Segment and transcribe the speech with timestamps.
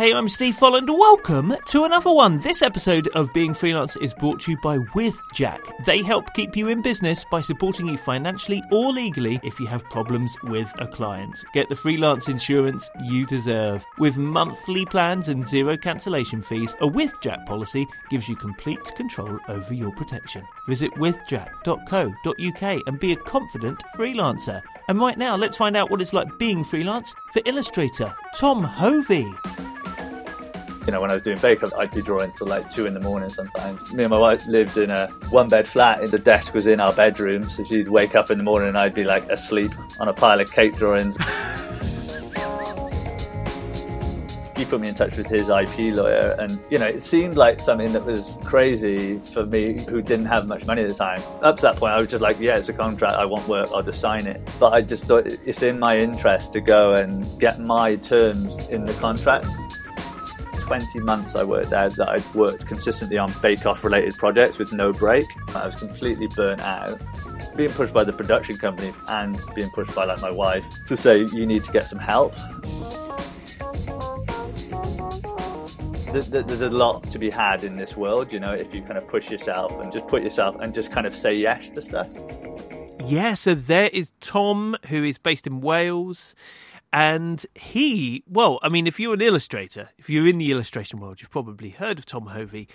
[0.00, 0.88] Hey, I'm Steve Folland.
[0.88, 2.40] Welcome to another one.
[2.40, 5.60] This episode of Being Freelance is brought to you by With Jack.
[5.84, 9.84] They help keep you in business by supporting you financially or legally if you have
[9.90, 11.44] problems with a client.
[11.52, 13.84] Get the freelance insurance you deserve.
[13.98, 19.38] With monthly plans and zero cancellation fees, a With Jack policy gives you complete control
[19.48, 20.46] over your protection.
[20.66, 24.62] Visit withjack.co.uk and be a confident freelancer.
[24.88, 29.30] And right now, let's find out what it's like being freelance for illustrator Tom Hovey.
[30.86, 32.94] You know, when I was doing Bake Off, I'd be drawing till like two in
[32.94, 33.92] the morning sometimes.
[33.92, 36.80] Me and my wife lived in a one bed flat, and the desk was in
[36.80, 37.48] our bedroom.
[37.50, 40.40] So she'd wake up in the morning and I'd be like asleep on a pile
[40.40, 41.18] of cake drawings.
[44.60, 47.60] he put me in touch with his IP lawyer, and you know, it seemed like
[47.60, 51.20] something that was crazy for me who didn't have much money at the time.
[51.42, 53.68] Up to that point, I was just like, yeah, it's a contract, I want work,
[53.74, 54.40] I'll just sign it.
[54.60, 58.84] But I just thought it's in my interest to go and get my terms in
[58.84, 59.46] the contract.
[60.70, 64.72] 20 months I worked there that I'd worked consistently on Bake Off related projects with
[64.72, 65.24] no break.
[65.52, 66.96] I was completely burnt out.
[67.56, 71.24] Being pushed by the production company and being pushed by like my wife to say
[71.24, 72.36] you need to get some help.
[76.12, 79.08] There's a lot to be had in this world, you know, if you kind of
[79.08, 82.08] push yourself and just put yourself and just kind of say yes to stuff.
[83.04, 86.36] Yeah, so there is Tom, who is based in Wales.
[86.92, 91.20] And he, well, I mean, if you're an illustrator, if you're in the illustration world,
[91.20, 92.68] you've probably heard of Tom Hovey.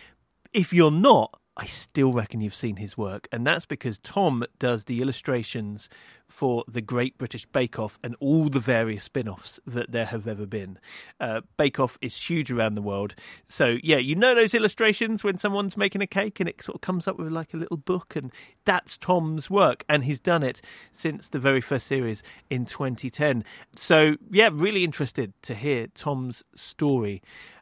[0.53, 4.86] If you're not, I still reckon you've seen his work, and that's because Tom does
[4.86, 5.89] the illustrations
[6.27, 10.27] for the Great British Bake Off and all the various spin offs that there have
[10.27, 10.79] ever been.
[11.19, 13.15] Uh, Bake Off is huge around the world.
[13.45, 16.81] So, yeah, you know those illustrations when someone's making a cake and it sort of
[16.81, 18.31] comes up with like a little book, and
[18.63, 23.43] that's Tom's work, and he's done it since the very first series in 2010.
[23.75, 27.21] So, yeah, really interested to hear Tom's story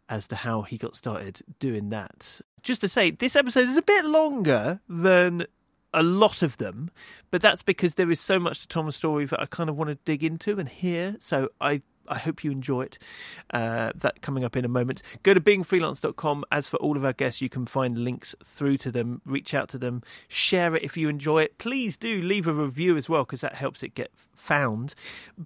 [0.09, 2.41] as to how he got started doing that.
[2.61, 5.45] Just to say, this episode is a bit longer than
[5.93, 6.89] a lot of them,
[7.31, 9.89] but that's because there is so much to Tom's story that I kind of want
[9.89, 11.15] to dig into and hear.
[11.19, 12.97] So I I hope you enjoy it.
[13.51, 15.01] Uh, that coming up in a moment.
[15.23, 16.45] Go to beingfreelance.com.
[16.51, 19.21] As for all of our guests, you can find links through to them.
[19.25, 20.03] Reach out to them.
[20.27, 21.57] Share it if you enjoy it.
[21.57, 24.93] Please do leave a review as well because that helps it get found.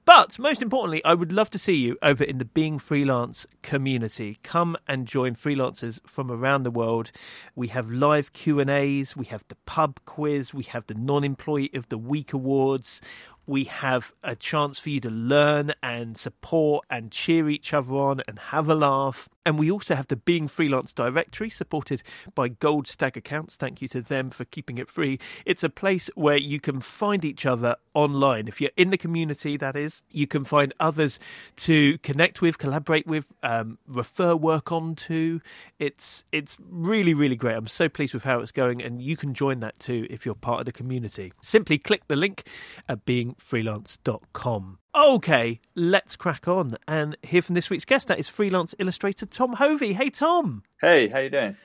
[0.06, 4.39] But most importantly, I would love to see you over in the Being Freelance community.
[4.44, 7.12] Come and join freelancers from around the world.
[7.56, 11.97] We have live Q&As, we have the pub quiz, we have the non-employee of the
[11.97, 13.01] week awards
[13.47, 18.22] we have a chance for you to learn and support and cheer each other on
[18.28, 19.30] and have a laugh.
[19.47, 22.03] And we also have the Being Freelance directory supported
[22.35, 23.56] by Gold Stag Accounts.
[23.56, 25.19] Thank you to them for keeping it free.
[25.46, 28.50] It's a place where you can find each other online.
[28.50, 31.18] If you're in the community, that is, you can find others
[31.57, 35.40] to connect with, collaborate with, um, refer work on to.
[35.80, 37.56] It's, it's really, really great.
[37.56, 40.36] I'm so pleased with how it's going, and you can join that too if you're
[40.36, 41.31] part of the community.
[41.41, 42.44] Simply click the link
[42.90, 44.80] at beingfreelance.com.
[44.96, 48.08] Okay, let's crack on and hear from this week's guest.
[48.08, 49.94] That is freelance illustrator Tom Hovey.
[49.94, 50.64] Hey, Tom.
[50.81, 51.56] Hey, how you doing?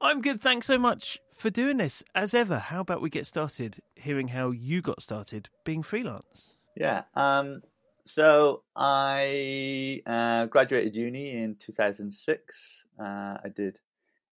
[0.00, 0.40] I'm good.
[0.40, 2.02] Thanks so much for doing this.
[2.14, 6.56] As ever, how about we get started hearing how you got started being freelance?
[6.74, 7.02] Yeah.
[7.14, 7.62] Um,
[8.04, 12.84] so I uh, graduated uni in 2006.
[12.98, 13.78] Uh, I did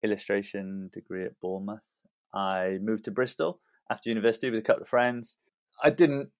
[0.02, 1.86] illustration degree at Bournemouth.
[2.34, 5.36] I moved to Bristol after university with a couple of friends.
[5.82, 6.30] I didn't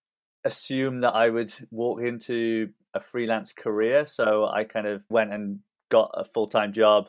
[0.45, 4.07] assume that I would walk into a freelance career.
[4.07, 5.61] So I kind of went and
[5.91, 7.07] got a full time job,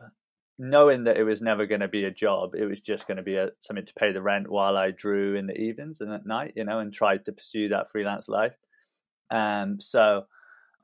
[0.57, 2.55] knowing that it was never going to be a job.
[2.55, 5.35] It was just going to be a, something to pay the rent while I drew
[5.35, 8.55] in the evenings and at night, you know, and tried to pursue that freelance life.
[9.31, 10.23] Um, so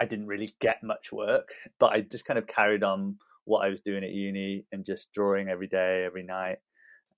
[0.02, 1.50] I didn't really get much work,
[1.80, 5.12] but I just kind of carried on what I was doing at uni and just
[5.14, 6.58] drawing every day, every night.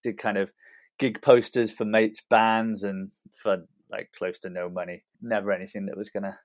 [0.04, 0.50] Did kind of
[0.98, 3.12] gig posters for mates' bands and
[3.44, 5.04] for like close to no money.
[5.22, 6.38] Never anything that was going to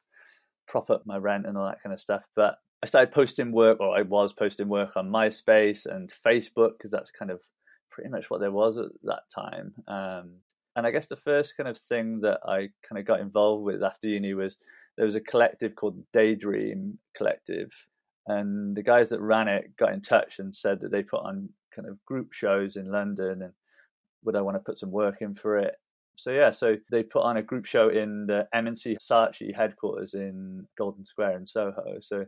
[0.68, 2.26] prop up my rent and all that kind of stuff.
[2.34, 6.90] But I started posting work, or I was posting work on MySpace and Facebook because
[6.90, 7.40] that's kind of
[7.90, 9.74] pretty much what there was at that time.
[9.88, 10.36] Um,
[10.76, 13.82] and I guess the first kind of thing that I kind of got involved with
[13.82, 14.56] after uni was
[14.96, 17.70] there was a collective called Daydream Collective,
[18.26, 21.48] and the guys that ran it got in touch and said that they put on
[21.74, 23.52] kind of group shows in London and
[24.24, 25.76] would I want to put some work in for it?
[26.16, 30.66] So yeah, so they put on a group show in the M&C Saatchi headquarters in
[30.76, 31.98] Golden Square in Soho.
[32.00, 32.24] So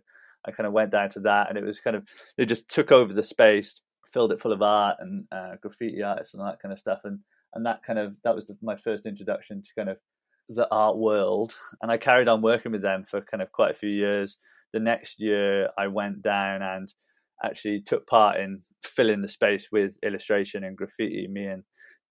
[0.47, 2.05] I kind of went down to that, and it was kind of
[2.37, 3.81] they just took over the space,
[4.13, 7.19] filled it full of art and uh, graffiti artists and that kind of stuff, and
[7.55, 9.97] and that kind of that was the, my first introduction to kind of
[10.49, 11.55] the art world.
[11.83, 14.37] And I carried on working with them for kind of quite a few years.
[14.73, 16.93] The next year, I went down and
[17.43, 21.27] actually took part in filling the space with illustration and graffiti.
[21.29, 21.63] Me and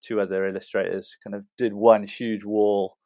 [0.02, 2.98] two other illustrators kind of did one huge wall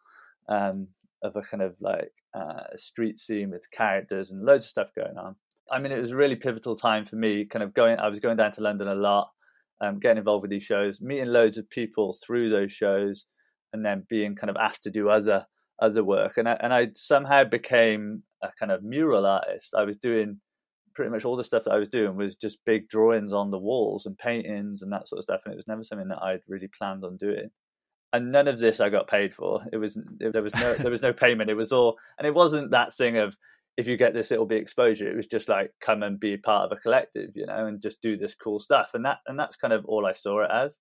[0.50, 0.88] um,
[1.24, 5.18] of a kind of like uh, street scene with characters and loads of stuff going
[5.18, 5.36] on.
[5.72, 7.46] I mean, it was a really pivotal time for me.
[7.46, 9.32] Kind of going, I was going down to London a lot,
[9.80, 13.26] um, getting involved with these shows, meeting loads of people through those shows,
[13.74, 15.46] and then being kind of asked to do other
[15.82, 16.38] other work.
[16.38, 19.74] And I, and I somehow became a kind of mural artist.
[19.76, 20.40] I was doing
[20.94, 23.58] pretty much all the stuff that I was doing was just big drawings on the
[23.58, 25.42] walls and paintings and that sort of stuff.
[25.46, 27.50] And it was never something that I'd really planned on doing.
[28.14, 29.64] And none of this I got paid for.
[29.72, 31.50] It was there was no there was no payment.
[31.50, 33.38] It was all, and it wasn't that thing of
[33.78, 35.10] if you get this, it'll be exposure.
[35.10, 38.02] It was just like come and be part of a collective, you know, and just
[38.02, 38.92] do this cool stuff.
[38.94, 40.78] And that and that's kind of all I saw it as.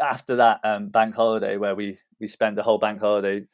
[0.00, 3.46] After that um, bank holiday, where we we spent the whole bank holiday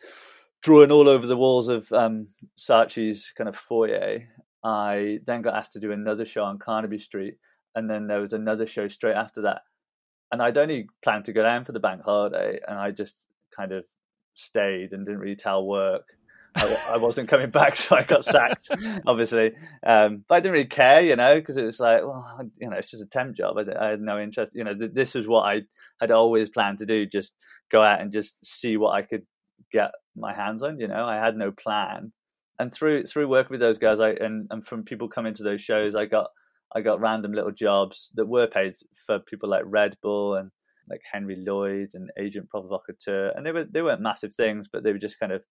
[0.62, 2.26] drawing all over the walls of um,
[2.58, 4.20] Saatchi's kind of foyer,
[4.66, 7.34] I then got asked to do another show on Carnaby Street,
[7.76, 9.62] and then there was another show straight after that.
[10.32, 13.14] And I'd only planned to go down for the bank holiday, and I just
[13.56, 13.84] kind of
[14.34, 16.02] stayed and didn't really tell work.
[16.56, 18.70] I, I wasn't coming back, so I got sacked,
[19.06, 19.52] obviously.
[19.86, 22.76] Um, but I didn't really care, you know, because it was like, well, you know,
[22.76, 23.56] it's just a temp job.
[23.58, 24.50] I, I had no interest.
[24.52, 25.62] You know, th- this was what I
[26.00, 27.34] had always planned to do: just
[27.70, 29.22] go out and just see what I could
[29.70, 30.80] get my hands on.
[30.80, 32.10] You know, I had no plan
[32.58, 35.60] and through through working with those guys, I and, and from people coming to those
[35.60, 36.28] shows, I got
[36.74, 38.74] I got random little jobs that were paid
[39.06, 40.50] for people like Red Bull and
[40.88, 44.92] like Henry Lloyd and Agent Provocateur, and they were they weren't massive things, but they
[44.92, 45.42] were just kind of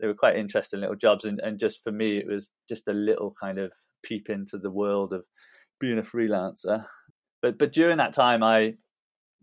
[0.00, 2.92] they were quite interesting little jobs, and and just for me, it was just a
[2.92, 3.72] little kind of
[4.02, 5.24] peep into the world of
[5.80, 6.84] being a freelancer.
[7.42, 8.74] But but during that time, I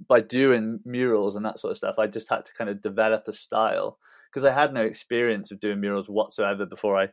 [0.08, 3.28] by doing murals and that sort of stuff, I just had to kind of develop
[3.28, 3.98] a style
[4.31, 7.10] because I had no experience of doing murals whatsoever before I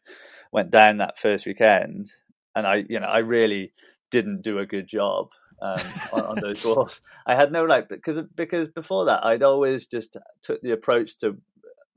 [0.53, 2.12] went down that first weekend,
[2.55, 3.73] and I, you know, I really
[4.11, 5.29] didn't do a good job
[5.61, 5.81] um,
[6.12, 7.00] on, on, those walls.
[7.26, 11.37] I had no like because because before that I'd always just took the approach to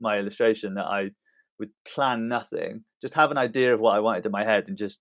[0.00, 1.10] my illustration that I
[1.58, 4.76] would plan nothing, just have an idea of what I wanted in my head, and
[4.76, 4.98] just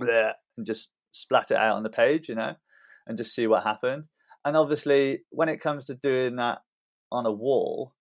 [0.00, 2.54] bleh, and just splat it out on the page, you know,
[3.06, 4.04] and just see what happened.
[4.44, 6.58] And obviously, when it comes to doing that
[7.10, 7.92] on a wall,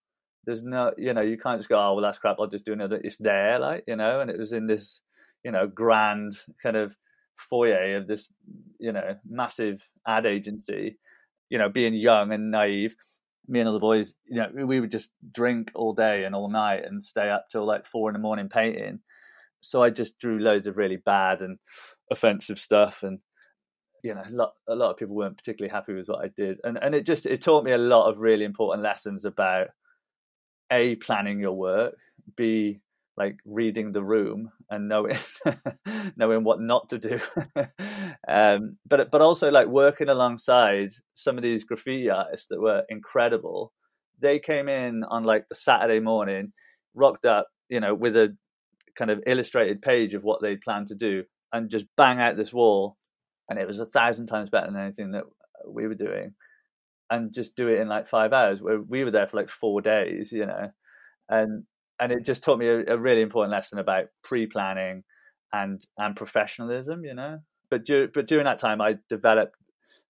[0.48, 2.38] there's no, you know, you can't just go, oh, well, that's crap.
[2.40, 3.02] I'll just do another.
[3.04, 5.02] It's there, like, you know, and it was in this,
[5.44, 6.96] you know, grand kind of
[7.36, 8.30] foyer of this,
[8.80, 10.98] you know, massive ad agency,
[11.50, 12.96] you know, being young and naive.
[13.50, 16.84] Me and other boys, you know, we would just drink all day and all night
[16.86, 19.00] and stay up till like four in the morning painting.
[19.60, 21.58] So I just drew loads of really bad and
[22.10, 23.20] offensive stuff and
[24.04, 26.60] you know a lot, a lot of people weren't particularly happy with what I did
[26.64, 29.70] and and it just it taught me a lot of really important lessons about
[30.72, 31.96] a planning your work,
[32.36, 32.80] b
[33.16, 35.18] like reading the room and knowing
[36.18, 37.20] knowing what not to do.
[38.30, 43.72] Um, but but also like working alongside some of these graffiti artists that were incredible.
[44.20, 46.52] They came in on like the saturday morning
[46.94, 48.36] rocked up you know with a
[48.98, 51.24] kind of illustrated page of what they planned to do
[51.54, 52.98] and just bang out this wall
[53.50, 55.24] and it was a thousand times better than anything that
[55.70, 56.34] we were doing
[57.10, 58.62] and just do it in like five hours.
[58.62, 60.72] Where we were there for like four days, you know,
[61.30, 61.64] and
[62.00, 65.04] and it just taught me a, a really important lesson about pre-planning
[65.54, 67.40] and and professionalism, you know.
[67.70, 69.56] But dur- but during that time, I developed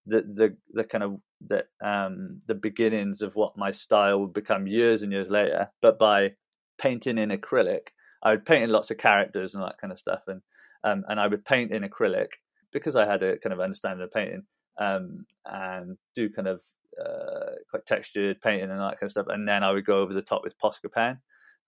[0.05, 1.17] the the the kind of
[1.47, 5.69] the um the beginnings of what my style would become years and years later.
[5.81, 6.33] But by
[6.79, 7.89] painting in acrylic,
[8.23, 10.41] I would paint in lots of characters and that kind of stuff, and
[10.83, 12.29] um and I would paint in acrylic
[12.71, 14.43] because I had a kind of understanding of painting
[14.79, 16.61] um and do kind of
[17.03, 20.13] uh, quite textured painting and that kind of stuff, and then I would go over
[20.13, 21.19] the top with Posca pen,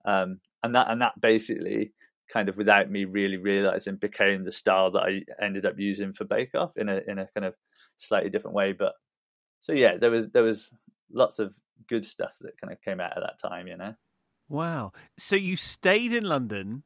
[0.06, 1.94] um, and that and that basically
[2.32, 6.26] kind of without me really realizing became the style that I ended up using for
[6.26, 7.56] Bake Off in a in a kind of
[7.98, 8.74] slightly different way.
[8.74, 8.94] But
[9.60, 10.72] so yeah, there was there was
[11.12, 11.56] lots of
[11.88, 13.96] good stuff that kind of came out of that time, you know.
[14.48, 14.94] Wow!
[15.18, 16.84] So you stayed in London,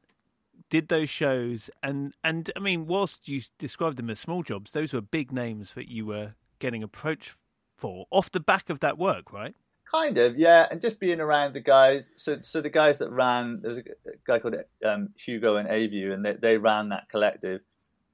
[0.70, 4.92] did those shows, and and I mean, whilst you described them as small jobs, those
[4.92, 7.36] were big names that you were getting approached
[7.84, 9.54] for off the back of that work, right?
[9.90, 12.10] Kind of, yeah, and just being around the guys.
[12.16, 13.82] So, so the guys that ran, there was a
[14.26, 17.60] guy called um, Hugo and Avu, and they, they ran that collective,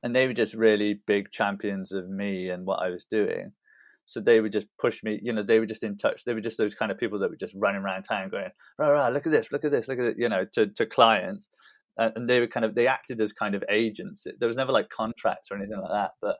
[0.02, 3.52] and they were just really big champions of me and what I was doing.
[4.06, 6.24] So they would just push me, you know, they were just in touch.
[6.24, 8.90] They were just those kind of people that were just running around town going, right,
[8.90, 11.46] right, look at this, look at this, look at it, you know, to, to clients.
[11.96, 14.26] And they were kind of, they acted as kind of agents.
[14.40, 16.38] There was never like contracts or anything like that, but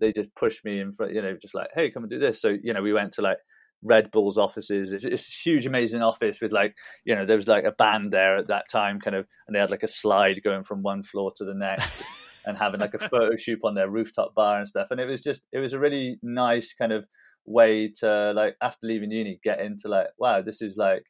[0.00, 2.40] they just pushed me in front, you know, just like, hey, come and do this.
[2.40, 3.38] So, you know, we went to like
[3.82, 4.92] Red Bull's offices.
[4.92, 6.74] It's, it's a huge, amazing office with like,
[7.04, 9.60] you know, there was like a band there at that time, kind of, and they
[9.60, 12.02] had like a slide going from one floor to the next.
[12.46, 14.88] and having like a photo shoot on their rooftop bar and stuff.
[14.90, 17.06] And it was just it was a really nice kind of
[17.46, 21.04] way to like after leaving uni get into like wow this is like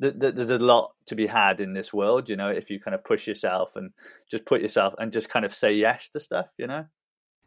[0.00, 2.80] th- th- there's a lot to be had in this world you know if you
[2.80, 3.90] kind of push yourself and
[4.30, 6.84] just put yourself and just kind of say yes to stuff you know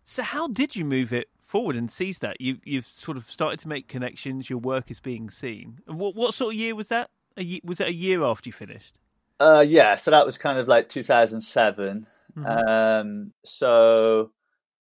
[0.10, 3.60] so how did you move it forward and seize that you you've sort of started
[3.60, 6.88] to make connections your work is being seen and what what sort of year was
[6.88, 8.98] that a year, was it a year after you finished
[9.40, 12.46] uh yeah so that was kind of like 2007 mm-hmm.
[12.46, 14.32] um so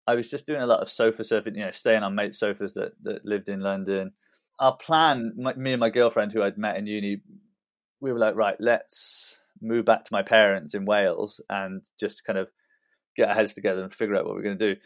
[0.07, 2.75] I was just doing a lot of sofa surfing, you know, staying on mates' sofas
[2.75, 4.13] that, that lived in London.
[4.59, 7.21] Our plan, my, me and my girlfriend who I'd met in uni,
[8.01, 12.39] we were like, right, let's move back to my parents in Wales and just kind
[12.39, 12.49] of
[13.17, 14.81] get our heads together and figure out what we're going to do.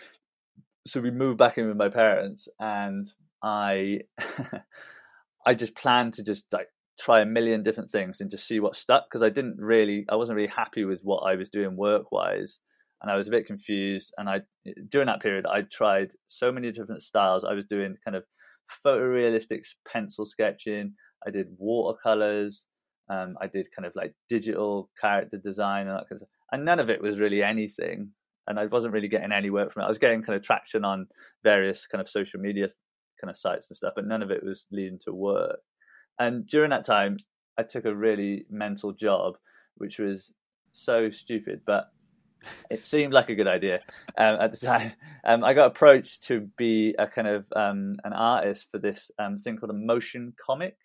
[0.86, 3.10] So we moved back in with my parents, and
[3.42, 4.00] I,
[5.46, 6.68] I just planned to just like
[6.98, 10.16] try a million different things and just see what stuck because I didn't really, I
[10.16, 12.58] wasn't really happy with what I was doing work wise
[13.02, 14.12] and I was a bit confused.
[14.18, 14.40] And I
[14.88, 17.44] during that period, I tried so many different styles.
[17.44, 18.24] I was doing kind of
[18.84, 20.94] photorealistic pencil sketching.
[21.26, 22.66] I did watercolors.
[23.08, 26.28] Um, I did kind of like digital character design and that kind of stuff.
[26.52, 28.10] And none of it was really anything.
[28.46, 29.86] And I wasn't really getting any work from it.
[29.86, 31.06] I was getting kind of traction on
[31.44, 32.68] various kind of social media
[33.20, 35.60] kind of sites and stuff, but none of it was leading to work.
[36.18, 37.16] And during that time,
[37.58, 39.36] I took a really mental job,
[39.76, 40.32] which was
[40.72, 41.90] so stupid, but
[42.70, 43.80] it seemed like a good idea
[44.16, 44.92] um, at the time.
[45.22, 49.36] Um, I got approached to be a kind of um, an artist for this um,
[49.36, 50.78] thing called a motion comic.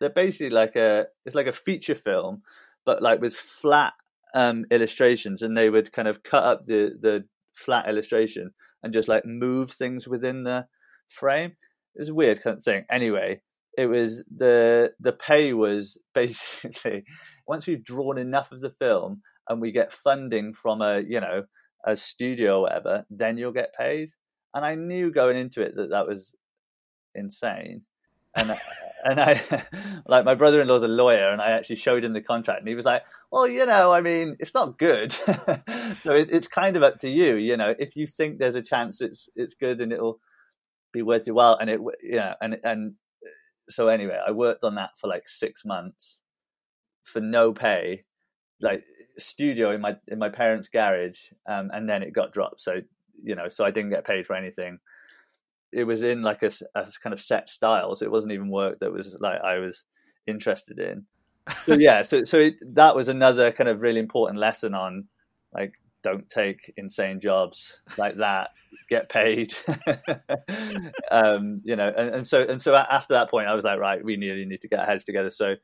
[0.00, 2.40] They're basically like a it's like a feature film,
[2.86, 3.92] but like with flat
[4.34, 7.24] um, illustrations, and they would kind of cut up the the
[7.54, 8.50] flat illustration
[8.82, 10.66] and just like move things within the
[11.08, 11.52] frame.
[11.94, 12.84] It's a weird kind of thing.
[12.90, 13.42] Anyway,
[13.76, 17.04] it was the the pay was basically
[17.46, 21.44] once we've drawn enough of the film and we get funding from a you know
[21.86, 24.10] a studio or whatever, then you'll get paid.
[24.54, 26.34] And I knew going into it that that was
[27.14, 27.82] insane.
[28.34, 28.56] And
[29.04, 29.42] and I
[30.06, 32.68] like my brother in law's a lawyer, and I actually showed him the contract, and
[32.68, 35.12] he was like, "Well, you know, I mean, it's not good,
[36.02, 37.36] so it, it's kind of up to you.
[37.36, 40.20] You know, if you think there's a chance it's it's good and it'll
[40.92, 42.94] be worth your while, and it you know, and and
[43.68, 46.20] so anyway, I worked on that for like six months
[47.04, 48.04] for no pay,
[48.60, 48.84] like
[49.18, 52.60] studio in my in my parents' garage, um, and then it got dropped.
[52.60, 52.80] So
[53.22, 54.78] you know, so I didn't get paid for anything.
[55.72, 58.80] It was in like a, a kind of set style, so it wasn't even work
[58.80, 59.84] that was like I was
[60.26, 61.06] interested in.
[61.64, 65.08] So yeah, so so it, that was another kind of really important lesson on
[65.52, 65.72] like
[66.04, 68.50] don't take insane jobs like that
[68.88, 69.52] get paid
[71.10, 74.04] um, you know and, and, so and so after that point i was like right
[74.04, 75.54] we really need to get our heads together so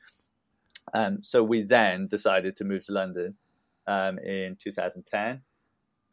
[0.94, 3.34] um, so we then decided to move to London
[3.86, 5.40] um, in 2010.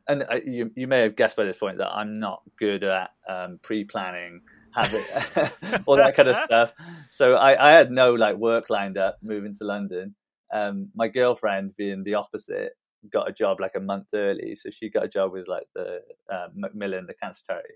[0.08, 3.12] And uh, you, you may have guessed by this point that I'm not good at
[3.28, 4.42] um, pre-planning,
[4.74, 5.02] having
[5.86, 6.74] all that kind of stuff.
[7.10, 10.16] So I, I, had no like work lined up moving to London.
[10.54, 12.74] Um, my girlfriend, being the opposite,
[13.12, 14.56] got a job like a month early.
[14.56, 17.74] So she got a job with like the uh, Macmillan, the cancer charity.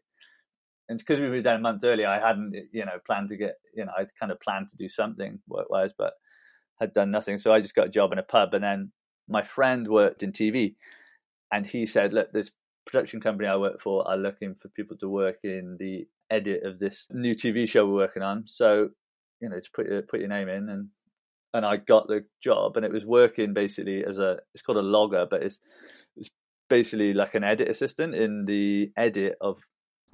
[0.88, 3.56] And because we moved down a month early, I hadn't, you know, planned to get,
[3.76, 6.14] you know, I'd kind of planned to do something work-wise, but
[6.80, 7.38] had done nothing.
[7.38, 8.54] So I just got a job in a pub.
[8.54, 8.92] And then
[9.28, 10.76] my friend worked in TV
[11.52, 12.52] and he said, Look, this
[12.86, 16.80] production company I work for are looking for people to work in the edit of
[16.80, 18.46] this new TV show we're working on.
[18.46, 18.90] So,
[19.42, 20.90] you know, just put your, put your name in and
[21.54, 24.82] and I got the job and it was working basically as a it's called a
[24.82, 25.60] logger, but it's
[26.16, 26.30] it's
[26.70, 29.60] basically like an edit assistant in the edit of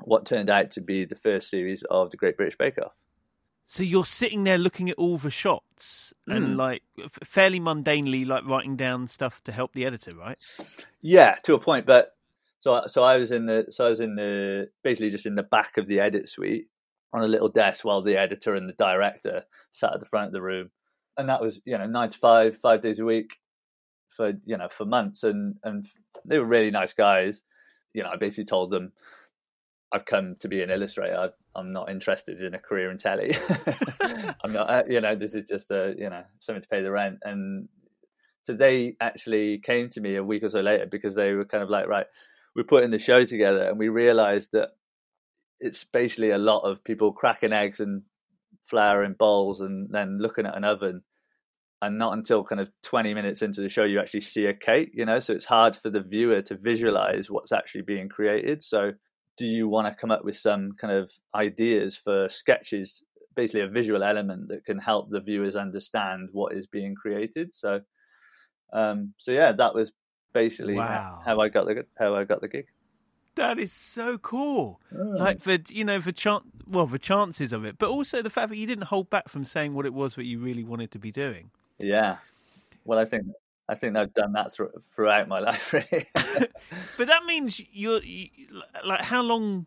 [0.03, 2.93] what turned out to be the first series of the Great British Bake Off.
[3.67, 6.35] So you're sitting there looking at all the shots mm.
[6.35, 6.55] and hmm.
[6.55, 6.83] like
[7.23, 10.37] fairly mundanely like writing down stuff to help the editor, right?
[11.01, 11.85] Yeah, to a point.
[11.85, 12.15] But
[12.59, 15.43] so so I was in the so I was in the basically just in the
[15.43, 16.67] back of the edit suite
[17.13, 20.33] on a little desk while the editor and the director sat at the front of
[20.33, 20.69] the room,
[21.17, 23.37] and that was you know nine to five, five days a week
[24.09, 25.87] for you know for months, and and
[26.25, 27.41] they were really nice guys.
[27.93, 28.91] You know, I basically told them
[29.91, 31.15] I've come to be an illustrator.
[31.15, 33.33] i am not interested in a career in telly.
[34.43, 36.91] I'm not, uh, you know, this is just a, you know, something to pay the
[36.91, 37.19] rent.
[37.23, 37.69] And
[38.43, 41.63] so they actually came to me a week or so later because they were kind
[41.63, 42.07] of like, right,
[42.55, 44.69] we're putting the show together and we realized that
[45.59, 48.03] it's basically a lot of people cracking eggs and
[48.61, 51.01] flour in bowls and then looking at an oven
[51.81, 54.91] and not until kind of 20 minutes into the show you actually see a cake
[54.93, 58.91] you know so it's hard for the viewer to visualize what's actually being created so
[59.37, 63.03] do you want to come up with some kind of ideas for sketches
[63.35, 67.81] basically a visual element that can help the viewers understand what is being created so
[68.73, 69.91] um, so yeah that was
[70.35, 71.21] basically Wow.
[71.25, 72.67] how I got the how I got the gig.
[73.35, 74.79] That is so cool.
[74.93, 75.17] Mm.
[75.17, 78.49] Like for you know for chan well for chances of it, but also the fact
[78.49, 80.99] that you didn't hold back from saying what it was that you really wanted to
[80.99, 81.49] be doing.
[81.79, 82.17] Yeah.
[82.83, 83.25] Well, I think
[83.67, 86.07] I think I've done that through, throughout my life, really.
[86.97, 88.29] But that means you're you,
[88.85, 89.65] like how long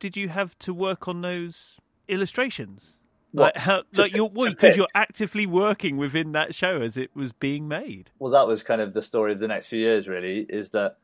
[0.00, 1.78] did you have to work on those
[2.08, 2.96] illustrations?
[3.32, 7.10] What, Like how to like you're because you're actively working within that show as it
[7.14, 8.10] was being made.
[8.18, 10.46] well, that was kind of the story of the next few years, really.
[10.48, 10.96] Is that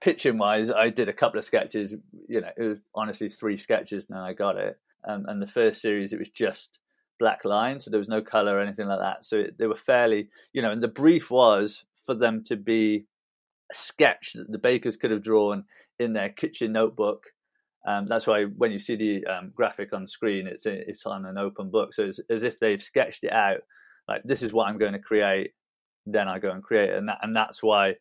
[0.00, 1.94] pitching wise, I did a couple of sketches.
[2.28, 4.78] You know, it was honestly three sketches, and then I got it.
[5.04, 6.78] Um, and the first series, it was just
[7.18, 9.24] black line, so there was no color or anything like that.
[9.24, 13.06] So it, they were fairly, you know, and the brief was for them to be
[13.70, 15.64] a sketch that the bakers could have drawn
[15.98, 17.26] in their kitchen notebook.
[17.86, 21.38] Um, that's why when you see the um, graphic on screen, it's it's on an
[21.38, 23.60] open book, so it's as if they've sketched it out.
[24.06, 25.52] Like this is what I'm going to create,
[26.06, 27.94] then I go and create it, and that, and that's why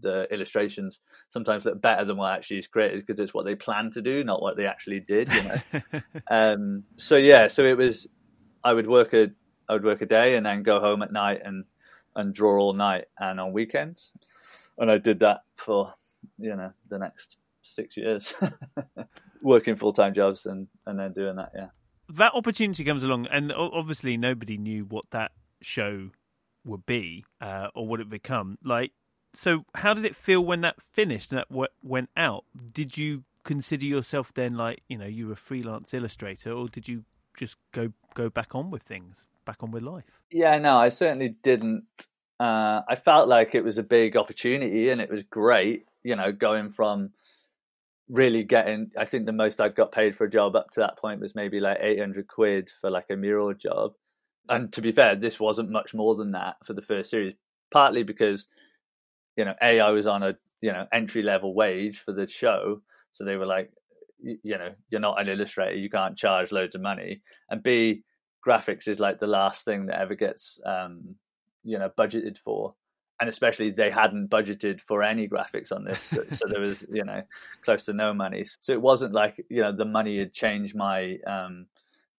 [0.00, 3.92] the illustrations sometimes look better than what actually is created because it's what they planned
[3.92, 5.32] to do, not what they actually did.
[5.32, 6.00] You know.
[6.30, 8.06] um, so yeah, so it was.
[8.64, 9.30] I would work a
[9.68, 11.64] I would work a day and then go home at night and
[12.16, 14.12] and draw all night and on weekends,
[14.78, 15.92] and I did that for
[16.38, 18.34] you know the next six years,
[19.42, 21.52] working full time jobs and and then doing that.
[21.54, 21.68] Yeah.
[22.08, 26.10] that opportunity comes along, and obviously nobody knew what that show
[26.64, 28.58] would be uh, or what it become.
[28.64, 28.92] Like,
[29.34, 32.44] so how did it feel when that finished and that went out?
[32.72, 36.88] Did you consider yourself then like you know you were a freelance illustrator, or did
[36.88, 37.04] you
[37.36, 40.04] just go go back on with things, back on with life?
[40.30, 41.84] Yeah, no, I certainly didn't.
[42.40, 46.32] Uh, I felt like it was a big opportunity and it was great, you know,
[46.32, 47.10] going from
[48.08, 50.98] really getting, I think the most I'd got paid for a job up to that
[50.98, 53.92] point was maybe like 800 quid for like a mural job.
[54.48, 57.34] And to be fair, this wasn't much more than that for the first series,
[57.72, 58.46] partly because,
[59.36, 62.82] you know, A, I was on a, you know, entry level wage for the show.
[63.12, 63.70] So they were like,
[64.42, 67.22] you know, you're not an illustrator, you can't charge loads of money.
[67.50, 68.02] And B,
[68.46, 71.14] graphics is like the last thing that ever gets um
[71.62, 72.74] you know budgeted for.
[73.20, 77.04] And especially they hadn't budgeted for any graphics on this so, so there was you
[77.04, 77.22] know
[77.62, 78.44] close to no money.
[78.60, 81.66] So it wasn't like you know the money had changed my um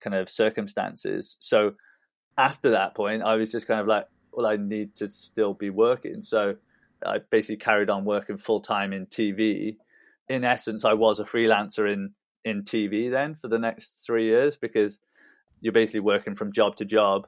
[0.01, 1.37] kind of circumstances.
[1.39, 1.73] So
[2.37, 5.69] after that point i was just kind of like well i need to still be
[5.69, 6.23] working.
[6.23, 6.55] So
[7.05, 9.77] i basically carried on working full time in tv
[10.29, 12.11] in essence i was a freelancer in
[12.43, 14.99] in tv then for the next 3 years because
[15.61, 17.27] you're basically working from job to job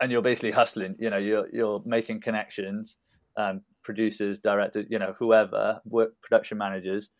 [0.00, 2.96] and you're basically hustling you know you're you're making connections
[3.36, 7.10] um, producers directors you know whoever work production managers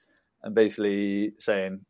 [0.42, 1.80] and basically saying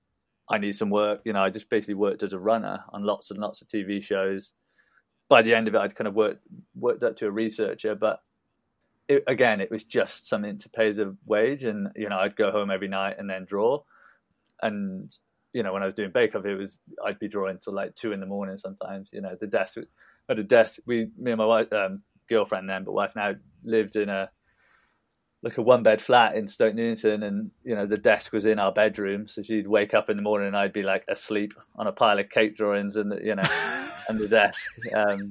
[0.50, 3.30] i need some work you know i just basically worked as a runner on lots
[3.30, 4.52] and lots of tv shows.
[5.28, 6.42] By the end of it i'd kind of worked
[6.74, 8.20] worked up to a researcher but
[9.08, 12.50] it, again it was just something to pay the wage and you know i'd go
[12.50, 13.80] home every night and then draw
[14.62, 15.16] and
[15.56, 17.94] you know, when I was doing Bake Off, it was I'd be drawing till like
[17.94, 19.08] two in the morning sometimes.
[19.10, 19.78] You know, the desk
[20.28, 20.80] at the desk.
[20.84, 23.32] We, me and my wife, um, girlfriend then, but wife now
[23.64, 24.28] lived in a
[25.42, 28.58] like a one bed flat in Stoke Newington, and you know the desk was in
[28.58, 29.26] our bedroom.
[29.28, 32.18] So she'd wake up in the morning, and I'd be like asleep on a pile
[32.18, 33.48] of cake drawings, and you know,
[34.10, 34.60] and the desk.
[34.94, 35.30] Um,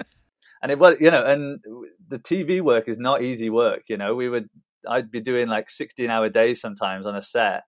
[0.61, 1.59] and it was, you know, and
[2.07, 3.83] the TV work is not easy work.
[3.87, 4.49] You know, we would
[4.87, 7.63] I'd be doing like sixteen hour days sometimes on a set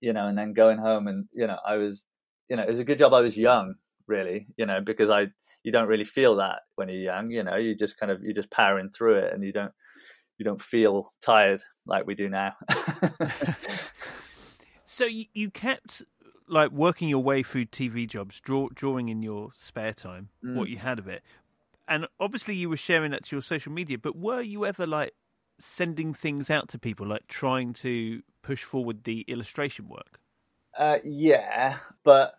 [0.00, 2.04] you know, and then going home and, you know, I was,
[2.50, 3.74] you know, it was a good job I was young,
[4.06, 5.28] really, you know, because I,
[5.62, 8.34] you don't really feel that when you're young, you know, you just kind of, you're
[8.34, 9.72] just powering through it and you don't,
[10.38, 12.54] you don't feel tired like we do now.
[14.88, 16.02] So you, you kept
[16.48, 20.54] like working your way through TV jobs, draw, drawing in your spare time, Mm.
[20.54, 21.22] what you had of it,
[21.88, 23.98] and obviously you were sharing that to your social media.
[23.98, 25.12] But were you ever like
[25.58, 30.20] sending things out to people, like trying to push forward the illustration work?
[30.78, 32.38] Uh, yeah, but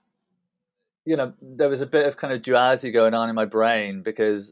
[1.06, 4.04] you know, there was a bit of kind of duality going on in my brain
[4.04, 4.52] because,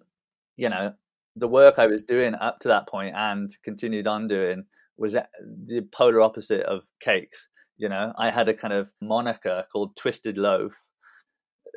[0.55, 0.93] you know,
[1.35, 4.63] the work I was doing up to that point and continued on doing
[4.97, 7.49] was the polar opposite of cakes.
[7.75, 10.81] You know, I had a kind of moniker called Twisted Loaf,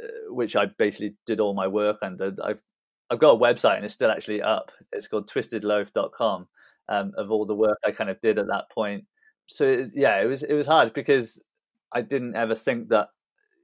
[0.00, 2.32] uh, which I basically did all my work under.
[2.44, 2.62] I've
[3.10, 4.70] I've got a website and it's still actually up.
[4.92, 6.48] It's called twistedloaf.com
[6.88, 9.04] um, of all the work I kind of did at that point
[9.48, 11.40] so yeah, it was it was hard because
[11.92, 13.08] I didn't ever think that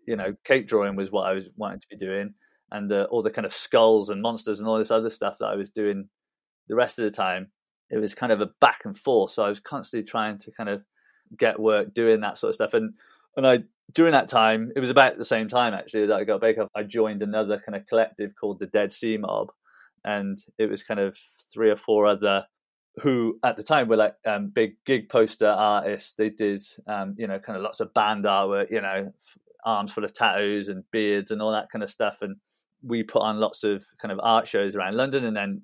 [0.07, 2.35] you know cake drawing was what I was wanting to be doing,
[2.73, 5.47] and uh, all the kind of skulls and monsters and all this other stuff that
[5.47, 6.09] I was doing
[6.69, 7.51] the rest of the time.
[7.91, 10.71] It was kind of a back and forth, so I was constantly trying to kind
[10.71, 10.83] of
[11.39, 12.75] get work doing that sort of stuff.
[12.75, 12.95] And
[13.37, 13.59] and I
[13.93, 16.69] during that time, it was about the same time actually that I got Bake Off.
[16.75, 19.53] I joined another kind of collective called the Dead Sea Mob,
[20.05, 21.17] and it was kind of
[21.53, 22.45] three or four other
[23.03, 26.15] who at the time were like um, big gig poster artists.
[26.15, 29.13] They did, um, you know, kind of lots of band artwork, you know,
[29.65, 32.19] arms full of tattoos and beards and all that kind of stuff.
[32.21, 32.37] And
[32.83, 35.63] we put on lots of kind of art shows around London and then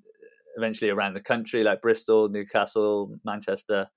[0.57, 3.87] eventually around the country, like Bristol, Newcastle, Manchester,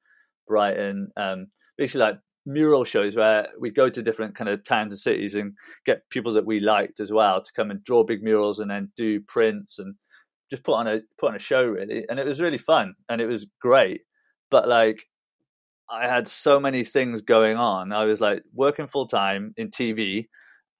[0.46, 1.08] Brighton.
[1.16, 5.34] Um, basically, like mural shows where we go to different kind of towns and cities
[5.34, 5.54] and
[5.86, 8.90] get people that we liked as well to come and draw big murals and then
[8.96, 9.94] do prints and
[10.50, 12.04] just put on a put on a show really.
[12.08, 14.02] And it was really fun and it was great.
[14.50, 15.06] But like
[15.90, 17.92] i had so many things going on.
[17.92, 20.28] I was like working full time in tv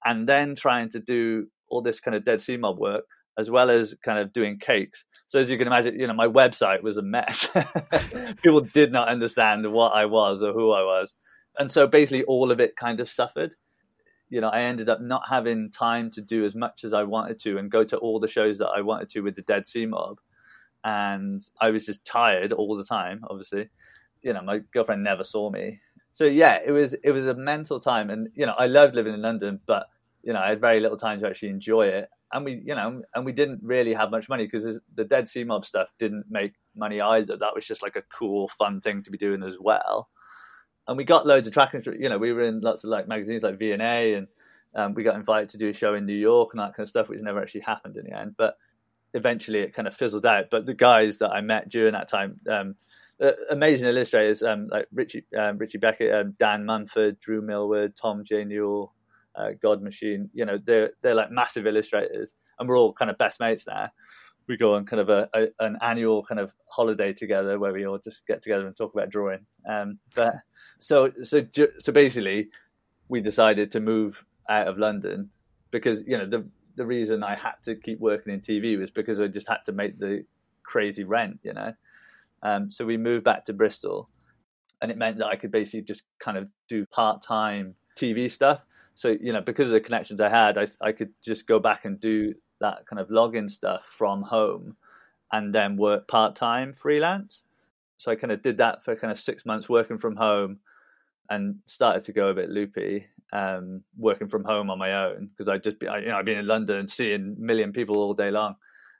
[0.03, 3.05] and then trying to do all this kind of dead sea mob work
[3.37, 5.03] as well as kind of doing cakes.
[5.27, 7.49] So as you can imagine you know my website was a mess.
[8.43, 11.15] People did not understand what i was or who i was
[11.57, 13.55] and so basically all of it kind of suffered
[14.29, 17.39] you know, I ended up not having time to do as much as I wanted
[17.41, 19.85] to and go to all the shows that I wanted to with the Dead Sea
[19.85, 20.19] Mob.
[20.83, 23.69] And I was just tired all the time, obviously.
[24.23, 25.79] You know, my girlfriend never saw me.
[26.11, 29.13] So yeah, it was it was a mental time and you know, I loved living
[29.13, 29.87] in London, but
[30.23, 32.09] you know, I had very little time to actually enjoy it.
[32.33, 35.43] And we, you know, and we didn't really have much money because the Dead Sea
[35.43, 37.37] Mob stuff didn't make money either.
[37.37, 40.09] That was just like a cool, fun thing to be doing as well
[40.87, 41.83] and we got loads of tracking.
[41.99, 44.27] You know, we were in lots of like magazines like V&A, and
[44.75, 46.89] um, we got invited to do a show in New York and that kind of
[46.89, 48.35] stuff, which never actually happened in the end.
[48.37, 48.55] But
[49.13, 50.45] eventually, it kind of fizzled out.
[50.51, 52.75] But the guys that I met during that time, um,
[53.21, 58.23] uh, amazing illustrators um, like Richey um, Richey Beckett, um, Dan Mumford, Drew Millward, Tom
[58.23, 58.93] J Newell,
[59.35, 60.29] uh, God Machine.
[60.33, 63.89] You know, they're they're like massive illustrators, and we're all kind of best mates now
[64.47, 67.85] we go on kind of a, a, an annual kind of holiday together where we
[67.85, 69.45] all just get together and talk about drawing.
[69.67, 70.35] Um, but
[70.79, 71.45] so so
[71.79, 72.49] so basically,
[73.09, 75.29] we decided to move out of London
[75.71, 79.19] because you know the the reason I had to keep working in TV was because
[79.19, 80.25] I just had to make the
[80.63, 81.73] crazy rent, you know.
[82.43, 84.09] Um, so we moved back to Bristol,
[84.81, 88.61] and it meant that I could basically just kind of do part time TV stuff.
[88.93, 91.85] So you know, because of the connections I had, I I could just go back
[91.85, 94.75] and do that kind of login stuff from home
[95.31, 97.43] and then work part time freelance.
[97.97, 100.59] So I kind of did that for kind of six months working from home
[101.29, 105.49] and started to go a bit loopy um, working from home on my own because
[105.49, 108.13] I'd just be, I, you know I've been in London and seeing million people all
[108.13, 108.55] day long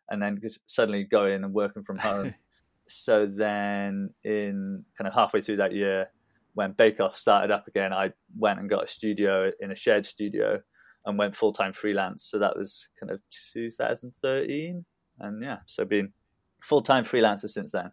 [0.09, 2.33] and then suddenly going and working from home.
[2.87, 6.09] so then in kind of halfway through that year
[6.53, 10.05] when Bake Off started up again, I went and got a studio in a shared
[10.05, 10.61] studio
[11.05, 12.23] and went full time freelance.
[12.23, 13.19] So that was kind of
[13.53, 14.85] 2013,
[15.19, 16.13] and yeah, so been
[16.61, 17.91] full time freelancer since then.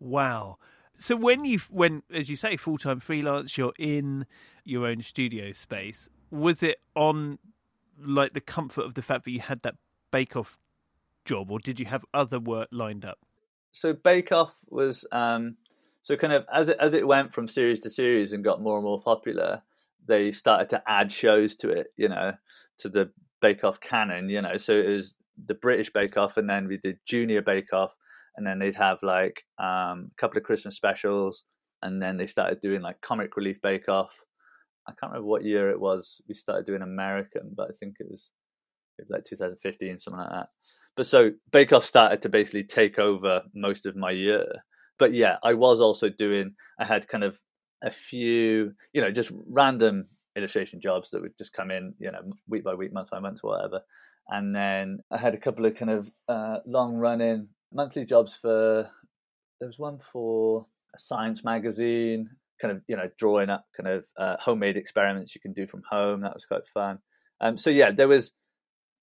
[0.00, 0.58] Wow.
[0.96, 4.26] So when you when as you say full time freelance, you're in
[4.64, 6.08] your own studio space.
[6.30, 7.38] Was it on
[8.00, 9.74] like the comfort of the fact that you had that
[10.10, 10.58] Bake Off
[11.24, 13.18] job, or did you have other work lined up?
[13.72, 15.56] So Bake Off was um,
[16.02, 18.76] so kind of as it as it went from series to series and got more
[18.76, 19.62] and more popular
[20.06, 22.32] they started to add shows to it, you know,
[22.78, 24.56] to the Bake Off canon, you know.
[24.56, 25.14] So it was
[25.46, 27.94] the British Bake Off, and then we did Junior Bake Off,
[28.36, 31.44] and then they'd have like um, a couple of Christmas specials,
[31.82, 34.12] and then they started doing like Comic Relief Bake Off.
[34.86, 36.20] I can't remember what year it was.
[36.28, 38.30] We started doing American, but I think it was
[39.08, 40.48] like 2015, something like that.
[40.96, 44.46] But so Bake Off started to basically take over most of my year.
[44.98, 46.54] But yeah, I was also doing.
[46.78, 47.40] I had kind of
[47.84, 52.22] a few, you know, just random illustration jobs that would just come in, you know,
[52.48, 53.82] week by week, month by month, whatever.
[54.28, 58.88] And then I had a couple of kind of uh, long running monthly jobs for,
[59.60, 64.04] there was one for a science magazine, kind of, you know, drawing up kind of
[64.16, 66.22] uh, homemade experiments you can do from home.
[66.22, 66.98] That was quite fun.
[67.40, 68.32] Um, so yeah, there was,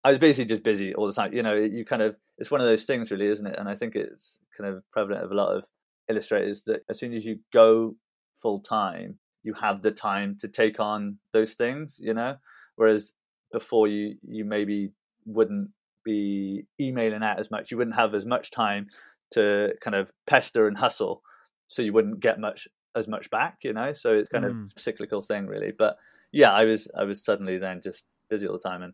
[0.04, 1.34] I was basically just busy all the time.
[1.34, 3.56] You know, you kind of, it's one of those things really, isn't it?
[3.60, 5.64] And I think it's kind of prevalent of a lot of
[6.10, 7.96] illustrators that as soon as you go
[8.42, 12.36] full time, you have the time to take on those things, you know.
[12.76, 13.14] Whereas
[13.52, 14.92] before, you you maybe
[15.26, 15.70] wouldn't
[16.04, 17.72] be emailing out as much.
[17.72, 18.88] You wouldn't have as much time
[19.32, 21.22] to kind of pester and hustle,
[21.68, 23.94] so you wouldn't get much as much back, you know.
[23.94, 24.66] So it's kind mm.
[24.66, 25.72] of cyclical thing, really.
[25.78, 25.98] But
[26.32, 28.94] yeah, I was I was suddenly then just busy all the time, and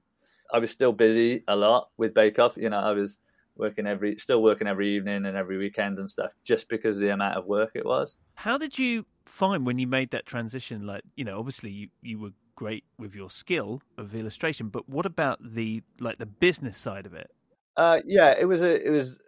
[0.53, 2.57] I was still busy a lot with Bake Off.
[2.57, 3.17] You know, I was
[3.57, 7.09] working every still working every evening and every weekend and stuff just because of the
[7.09, 11.03] amount of work it was how did you find when you made that transition like
[11.15, 15.37] you know obviously you, you were great with your skill of illustration but what about
[15.41, 17.29] the like the business side of it
[17.77, 19.19] uh, yeah it was a it was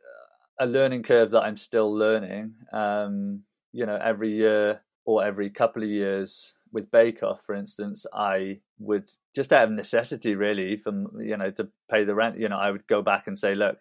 [0.60, 5.84] a learning curve that i'm still learning um, you know every year or every couple
[5.84, 11.08] of years with Bake Off, for instance, I would just out of necessity, really, from
[11.20, 12.38] you know to pay the rent.
[12.38, 13.78] You know, I would go back and say, look,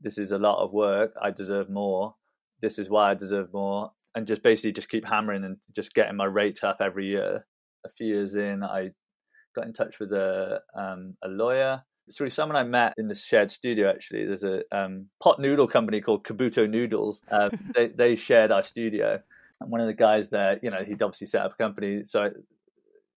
[0.00, 1.12] this is a lot of work.
[1.20, 2.14] I deserve more.
[2.60, 6.16] this is why I deserve more, and just basically just keep hammering and just getting
[6.16, 7.46] my rates up every year.
[7.86, 8.90] A few years in, I
[9.54, 13.48] got in touch with a um, a lawyer through someone I met in the shared
[13.48, 13.88] studio.
[13.88, 17.22] Actually, there's a um, pot noodle company called Kabuto Noodles.
[17.30, 19.20] Uh, they they shared our studio,
[19.60, 22.30] and one of the guys there, you know, he'd obviously set up a company, so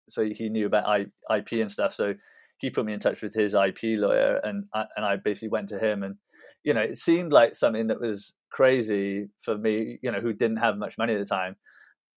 [0.07, 1.95] so he knew about I, IP and stuff.
[1.95, 2.13] So
[2.59, 5.69] he put me in touch with his IP lawyer, and I, and I basically went
[5.69, 6.17] to him, and
[6.63, 10.57] you know, it seemed like something that was crazy for me, you know, who didn't
[10.57, 11.55] have much money at the time.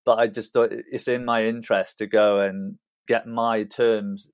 [0.04, 2.76] But I just thought it's in my interest to go and
[3.09, 4.28] get my terms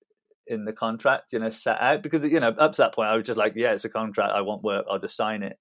[0.46, 3.16] in the contract, you know, set out because you know up to that point I
[3.16, 4.33] was just like, yeah, it's a contract.
[4.35, 4.85] I want work.
[4.90, 5.57] I'll just sign it.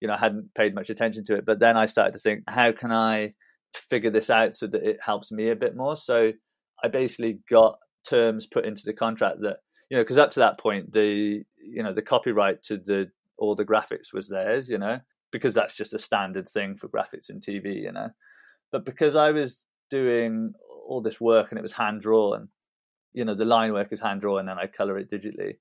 [0.00, 2.42] You know, I hadn't paid much attention to it, but then I started to think,
[2.48, 3.34] how can I
[3.72, 5.96] figure this out so that it helps me a bit more?
[5.96, 6.32] So
[6.82, 9.58] I basically got terms put into the contract that
[9.90, 13.10] you know, because up to that point the you know the copyright to the
[13.42, 15.00] all the graphics was theirs, you know,
[15.32, 18.08] because that's just a standard thing for graphics in TV, you know.
[18.70, 20.52] But because I was doing
[20.86, 22.48] all this work and it was hand drawn,
[23.12, 25.56] you know, the line work is hand drawn and I color it digitally.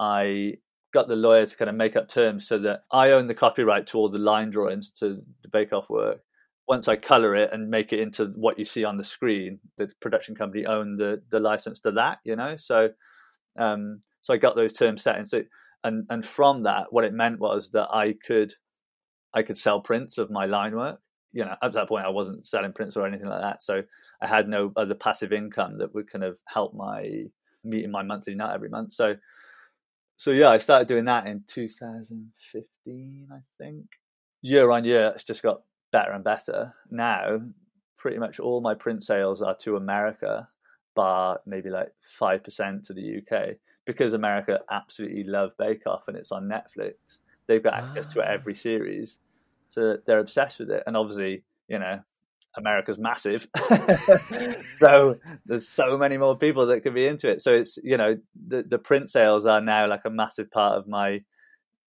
[0.00, 0.54] I
[0.94, 3.86] got the lawyer to kind of make up terms so that I own the copyright
[3.88, 6.20] to all the line drawings to the Bake Off work.
[6.66, 9.90] Once I color it and make it into what you see on the screen, the
[10.00, 12.56] production company own the the license to that, you know.
[12.58, 12.90] So,
[13.58, 15.42] um, so I got those terms set, and so
[15.84, 18.54] and and from that, what it meant was that I could
[19.34, 21.00] I could sell prints of my line work.
[21.32, 23.82] You know, to that point, I wasn't selling prints or anything like that, so
[24.20, 27.24] I had no other passive income that would kind of help my
[27.62, 28.92] meeting my monthly nut every month.
[28.92, 29.16] So,
[30.16, 33.86] so yeah, I started doing that in 2015, I think.
[34.40, 35.62] Year on year, it's just got
[35.92, 36.74] better and better.
[36.90, 37.40] Now,
[37.96, 40.48] pretty much all my print sales are to America,
[40.94, 43.56] bar maybe like five percent to the UK
[43.88, 46.92] because America absolutely love Bake Off and it's on Netflix.
[47.46, 48.30] They've got access to ah.
[48.30, 49.18] every series,
[49.70, 50.82] so they're obsessed with it.
[50.86, 52.00] And obviously, you know,
[52.54, 53.48] America's massive,
[54.78, 57.40] so there's so many more people that could be into it.
[57.40, 60.86] So it's you know the the print sales are now like a massive part of
[60.86, 61.20] my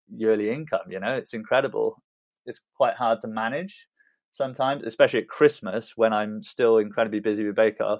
[0.07, 0.89] yearly income.
[0.89, 2.01] You know, it's incredible.
[2.45, 3.87] It's quite hard to manage
[4.31, 7.99] sometimes, especially at Christmas when I'm still incredibly busy with Bake Off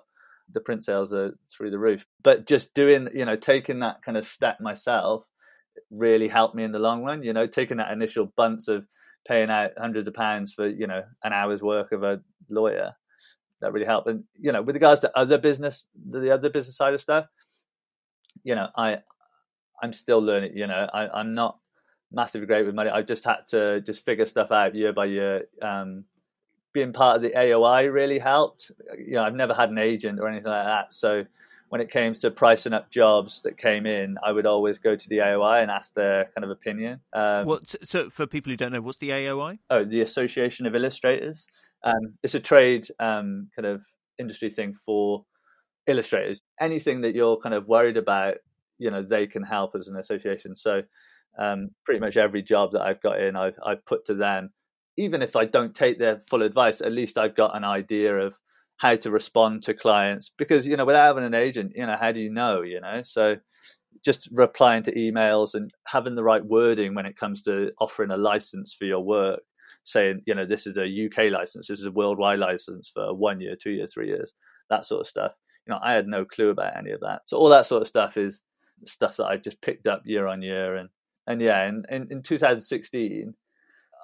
[0.53, 2.05] the print sales are through the roof.
[2.23, 5.23] But just doing, you know, taking that kind of step myself
[5.91, 7.23] really helped me in the long run.
[7.23, 8.85] You know, taking that initial bunts of
[9.27, 12.93] paying out hundreds of pounds for, you know, an hour's work of a lawyer,
[13.61, 14.07] that really helped.
[14.07, 17.25] And, you know, with regards to other business, the other business side of stuff,
[18.43, 18.99] you know, I,
[19.83, 21.59] I'm still learning, you know, I, I'm not
[22.11, 22.89] massively great with money.
[22.89, 25.43] I've just had to just figure stuff out year by year.
[25.61, 26.05] Um,
[26.73, 28.71] being part of the AOI really helped.
[28.97, 31.25] You know, I've never had an agent or anything like that, so
[31.69, 35.09] when it came to pricing up jobs that came in, I would always go to
[35.09, 36.99] the AOI and ask their kind of opinion.
[37.13, 37.75] Um, what?
[37.83, 39.59] So, for people who don't know, what's the AOI?
[39.69, 41.45] Oh, the Association of Illustrators.
[41.83, 43.81] Um, it's a trade um, kind of
[44.17, 45.25] industry thing for
[45.87, 46.41] illustrators.
[46.59, 48.35] Anything that you're kind of worried about,
[48.79, 50.55] you know, they can help as an association.
[50.55, 50.81] So,
[51.37, 54.49] um, pretty much every job that I've got in, I've I've put to them
[54.99, 58.37] even if I don't take their full advice, at least I've got an idea of
[58.77, 60.31] how to respond to clients.
[60.37, 63.01] Because you know without having an agent you know how do you know you know?
[63.03, 63.37] So
[64.03, 68.17] just replying to emails and having the right wording when it comes to offering a
[68.17, 69.41] license for your work
[69.83, 73.39] saying you know this is a uk license this is a worldwide license for one
[73.41, 74.33] year two years three years
[74.69, 75.33] that sort of stuff.
[75.65, 77.21] You know i had no clue about any of that.
[77.25, 78.41] So all that sort of stuff is
[78.85, 80.75] stuff that i just picked up year on year.
[80.75, 80.89] And
[81.27, 83.33] and yeah in, in, in 2016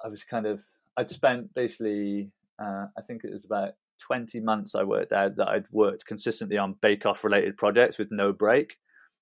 [0.04, 0.60] i was kind of
[0.96, 2.30] I'd spent basically,
[2.62, 6.58] uh, I think it was about 20 months I worked out that I'd worked consistently
[6.58, 8.76] on Bake Off related projects with no break,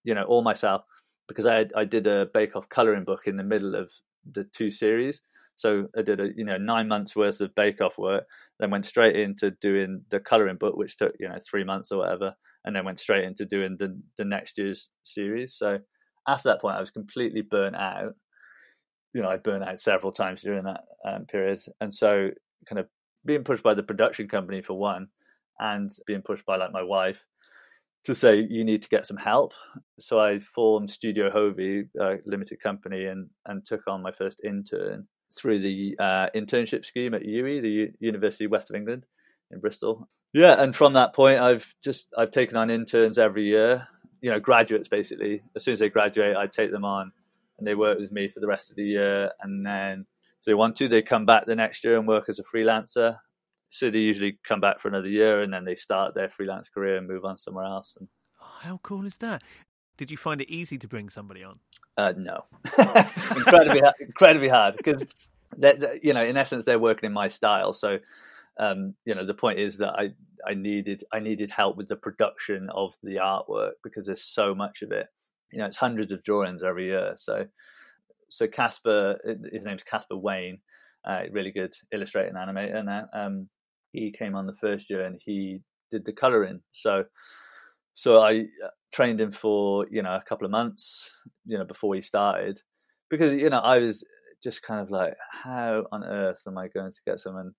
[0.04, 0.82] you know, all myself,
[1.28, 3.92] because I, had, I did a Bake Off coloring book in the middle of
[4.30, 5.20] the two series.
[5.56, 8.24] So I did a you know nine months worth of Bake Off work,
[8.58, 11.98] then went straight into doing the coloring book, which took you know three months or
[11.98, 12.34] whatever,
[12.64, 15.54] and then went straight into doing the the next year's series.
[15.54, 15.78] So
[16.26, 18.14] after that point, I was completely burnt out,
[19.14, 21.62] you know, I burn out several times during that um, period.
[21.80, 22.30] And so,
[22.68, 22.88] kind of
[23.24, 25.08] being pushed by the production company for one,
[25.58, 27.24] and being pushed by like my wife
[28.04, 29.54] to say you need to get some help.
[29.98, 35.06] So I formed Studio Hovey, a limited company, and and took on my first intern
[35.36, 39.04] through the uh, internship scheme at UWE, the U- University of West of England
[39.50, 40.08] in Bristol.
[40.32, 43.86] Yeah, and from that point, I've just I've taken on interns every year.
[44.20, 45.42] You know, graduates basically.
[45.56, 47.12] As soon as they graduate, I take them on
[47.58, 49.30] and they work with me for the rest of the year.
[49.40, 50.06] And then,
[50.38, 53.18] if they want to, they come back the next year and work as a freelancer.
[53.70, 56.96] So they usually come back for another year and then they start their freelance career
[56.96, 57.96] and move on somewhere else.
[57.98, 58.08] And,
[58.40, 59.42] oh, how cool is that?
[59.96, 61.60] Did you find it easy to bring somebody on?
[61.96, 62.44] Uh, no,
[63.36, 65.04] incredibly, incredibly hard because
[66.02, 67.72] you know, in essence, they're working in my style.
[67.72, 67.98] So,
[68.58, 70.10] um, you know, the point is that I
[70.46, 74.82] I needed I needed help with the production of the artwork because there's so much
[74.82, 75.06] of it.
[75.54, 77.14] You know, it's hundreds of drawings every year.
[77.16, 77.46] So,
[78.28, 79.18] so Casper,
[79.52, 80.58] his name's Casper Wayne,
[81.08, 83.06] uh, really good illustrator and animator now.
[83.14, 83.48] Um,
[83.92, 86.60] he came on the first year and he did the coloring.
[86.72, 87.04] So,
[87.94, 91.10] so I uh, trained him for you know a couple of months,
[91.46, 92.60] you know, before he started,
[93.08, 94.04] because you know I was
[94.42, 97.52] just kind of like, how on earth am I going to get someone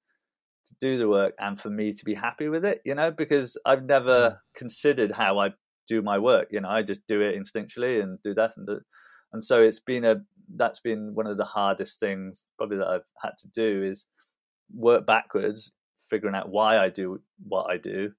[0.68, 2.82] to do the work and for me to be happy with it?
[2.86, 4.38] You know, because I've never mm.
[4.56, 5.50] considered how I
[5.88, 6.48] do my work.
[6.52, 8.80] You know, I just do it instinctually and do that and do,
[9.34, 10.16] and so it's been a
[10.56, 14.06] that's been one of the hardest things probably that I've had to do is
[14.74, 15.72] work backwards,
[16.10, 18.12] figuring out why I do what I do,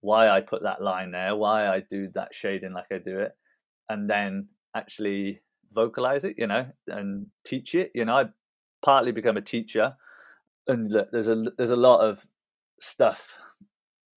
[0.00, 3.32] why I put that line there, why I do that shading like I do it,
[3.88, 5.40] and then actually
[5.72, 7.90] vocalize it, you know, and teach it.
[7.94, 8.24] You know, I
[8.84, 9.96] partly become a teacher,
[10.68, 12.26] and there's a there's a lot of
[12.80, 13.34] stuff,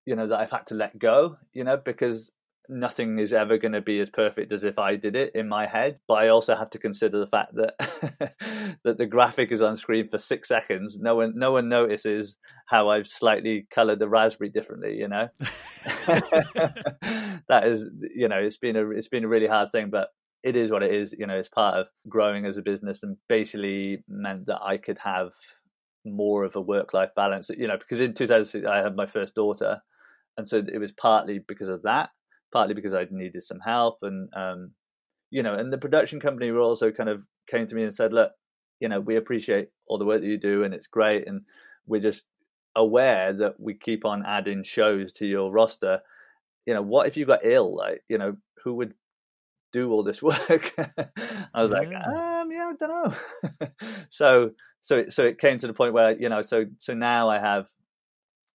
[0.05, 2.31] you know, that I've had to let go, you know, because
[2.69, 5.67] nothing is ever going to be as perfect as if I did it in my
[5.67, 5.99] head.
[6.07, 7.75] But I also have to consider the fact that
[8.83, 10.97] that the graphic is on screen for six seconds.
[10.99, 14.95] No one, no one notices how I've slightly coloured the raspberry differently.
[14.95, 15.27] You know,
[16.07, 20.09] that is, you know, it's been a it's been a really hard thing, but
[20.43, 21.13] it is what it is.
[21.17, 24.99] You know, it's part of growing as a business, and basically meant that I could
[24.99, 25.31] have
[26.05, 27.49] more of a work life balance.
[27.49, 29.81] You know, because in 2006 I had my first daughter,
[30.37, 32.09] and so it was partly because of that
[32.57, 34.71] partly because I needed some help, and um,
[35.29, 38.13] you know, and the production company were also kind of came to me and said,
[38.13, 38.31] look,
[38.79, 41.41] you know, we appreciate all the work that you do, and it's great, and
[41.85, 42.25] we're just
[42.75, 45.99] aware that we keep on adding shows to your roster.
[46.65, 47.75] You know, what if you got ill?
[47.75, 48.95] Like, you know, who would
[49.71, 50.73] do all this work?
[51.53, 51.77] I was yeah.
[51.77, 53.67] like, um, yeah, I don't know.
[54.09, 54.49] so,
[54.81, 57.67] so, so it came to the point where you know, so, so now I have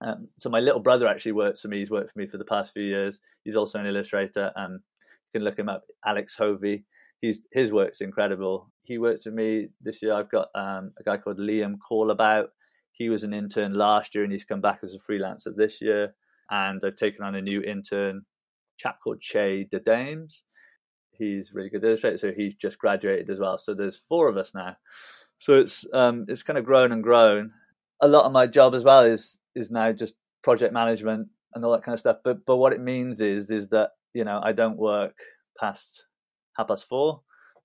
[0.02, 1.78] um, so my little brother actually works for me.
[1.78, 3.20] He's worked for me for the past few years.
[3.44, 4.50] He's also an illustrator.
[4.56, 6.84] and you can look him up, Alex Hovey.
[7.20, 8.70] He's his work's incredible.
[8.82, 10.12] He works with me this year.
[10.12, 12.50] I've got um, a guy called Liam Callabout.
[12.90, 16.14] He was an intern last year, and he's come back as a freelancer this year.
[16.50, 18.22] And I've taken on a new intern,
[18.76, 20.42] chap called Che De Dames.
[21.12, 23.56] He's really good illustrator, so he's just graduated as well.
[23.56, 24.76] So there's four of us now.
[25.38, 27.52] So it's um, it's kind of grown and grown.
[28.02, 31.72] A lot of my job as well is is now just project management and all
[31.72, 32.18] that kind of stuff.
[32.24, 35.14] But but what it means is is that you know I don't work
[35.58, 36.04] past
[36.56, 37.22] half past four.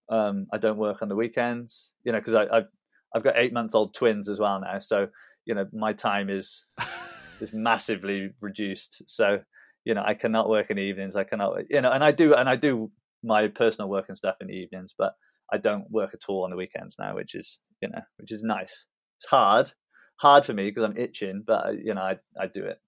[0.10, 1.91] Um, I don't work on the weekends.
[2.04, 2.67] You know because I've
[3.15, 4.80] I've got eight month old twins as well now.
[4.80, 5.08] So
[5.45, 6.65] you know my time is
[7.41, 9.04] is massively reduced.
[9.08, 9.39] So
[9.86, 11.15] you know I cannot work in the evenings.
[11.15, 12.91] I cannot you know and I do and I do
[13.23, 15.13] my personal work and stuff in the evenings, but
[15.52, 18.43] I don't work at all on the weekends now, which is you know which is
[18.43, 18.86] nice.
[19.19, 19.71] It's hard
[20.17, 22.80] hard for me because I'm itching, but you know, I I do it.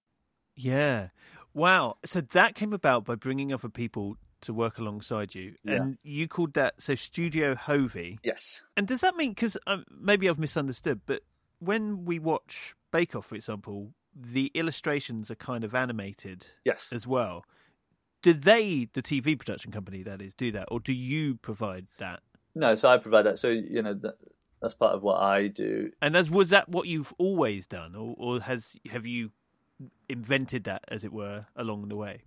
[0.54, 1.08] Yeah.
[1.54, 1.96] Wow.
[2.04, 5.74] So that came about by bringing other people to work alongside you, yeah.
[5.74, 8.18] and you called that so Studio Hovey.
[8.22, 8.62] Yes.
[8.76, 11.22] And does that mean because um, maybe I've misunderstood, but
[11.58, 16.46] when we watch Bake Off, for example, the illustrations are kind of animated.
[16.64, 16.88] Yes.
[16.92, 17.44] As well.
[18.22, 22.20] Did they, the TV production company, that is, do that, or do you provide that?
[22.54, 23.38] No, so I provide that.
[23.38, 23.98] So you know,
[24.60, 25.90] that's part of what I do.
[26.02, 29.30] And as was that what you've always done, or, or has have you
[30.08, 32.22] invented that, as it were, along the way?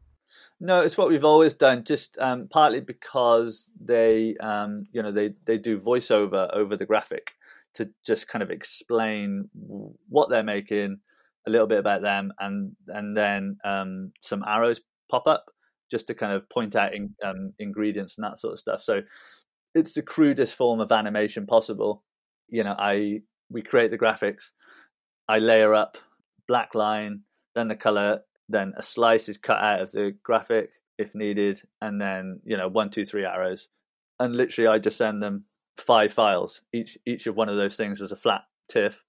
[0.60, 1.84] No, it's what we've always done.
[1.84, 7.34] Just um, partly because they, um, you know, they they do voiceover over the graphic
[7.76, 9.50] to just kind of explain
[10.10, 11.00] what they're making,
[11.48, 15.52] a little bit about them, and and then um, some arrows pop up
[15.92, 18.82] just to kind of point out in, um, ingredients and that sort of stuff.
[18.82, 19.02] So
[19.76, 22.04] it's the crudest form of animation possible
[22.54, 24.52] you know, I we create the graphics,
[25.28, 25.98] I layer up
[26.48, 27.22] black line,
[27.56, 32.00] then the color, then a slice is cut out of the graphic if needed, and
[32.00, 33.68] then you know one, two, three arrows,
[34.20, 35.44] and literally I just send them
[35.78, 36.62] five files.
[36.72, 39.04] Each each of one of those things is a flat TIFF,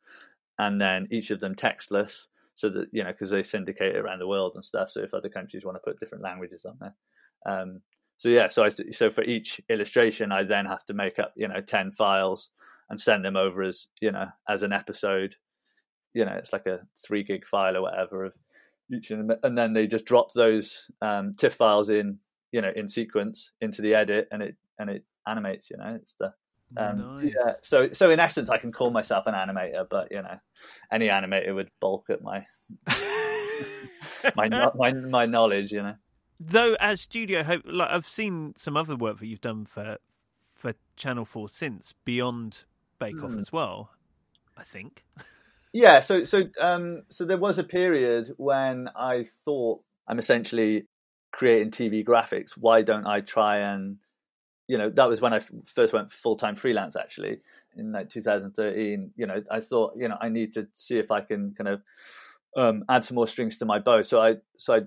[0.59, 4.29] and then each of them textless, so that you know because they syndicate around the
[4.29, 4.91] world and stuff.
[4.91, 6.95] So if other countries want to put different languages on there,
[7.45, 7.83] um,
[8.17, 11.49] so yeah, so I so for each illustration I then have to make up you
[11.49, 12.49] know ten files
[12.91, 15.37] and send them over as you know as an episode.
[16.13, 18.35] You know, it's like a three gig file or whatever of
[18.93, 22.19] each, and then they just drop those um, TIFF files in
[22.53, 25.71] you know in sequence into the edit, and it and it animates.
[25.71, 26.33] You know, it's the
[26.77, 27.35] um, nice.
[27.35, 30.39] Yeah, so so in essence, I can call myself an animator, but you know,
[30.93, 32.45] any animator would bulk at my
[34.37, 35.73] my my my knowledge.
[35.73, 35.95] You know,
[36.41, 39.99] though as Studio Hovey, like I've seen some other work that you've done for
[40.55, 42.65] for Channel Four since beyond
[42.99, 43.41] Bake Off mm.
[43.41, 43.91] as well.
[44.57, 45.05] I think.
[45.73, 50.87] yeah, so so um, so there was a period when I thought I'm essentially
[51.33, 52.53] creating TV graphics.
[52.53, 53.97] Why don't I try and
[54.69, 57.41] you know that was when I first went full time freelance actually
[57.77, 59.13] in like 2013.
[59.17, 61.83] You know, I thought you know I need to see if I can kind of
[62.57, 64.03] um, add some more strings to my bow.
[64.03, 64.81] So I so I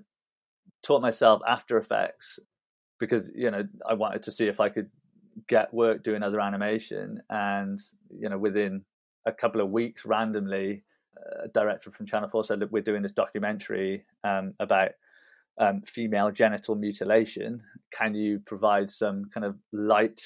[0.83, 2.39] taught myself After Effects
[2.99, 4.89] because you know I wanted to see if I could
[5.47, 7.79] get work doing other animation, and
[8.09, 8.83] you know within
[9.25, 10.83] a couple of weeks, randomly,
[11.43, 14.91] a director from Channel Four said, "Look, we're doing this documentary um, about."
[15.59, 17.63] Um, female genital mutilation.
[17.91, 20.21] Can you provide some kind of light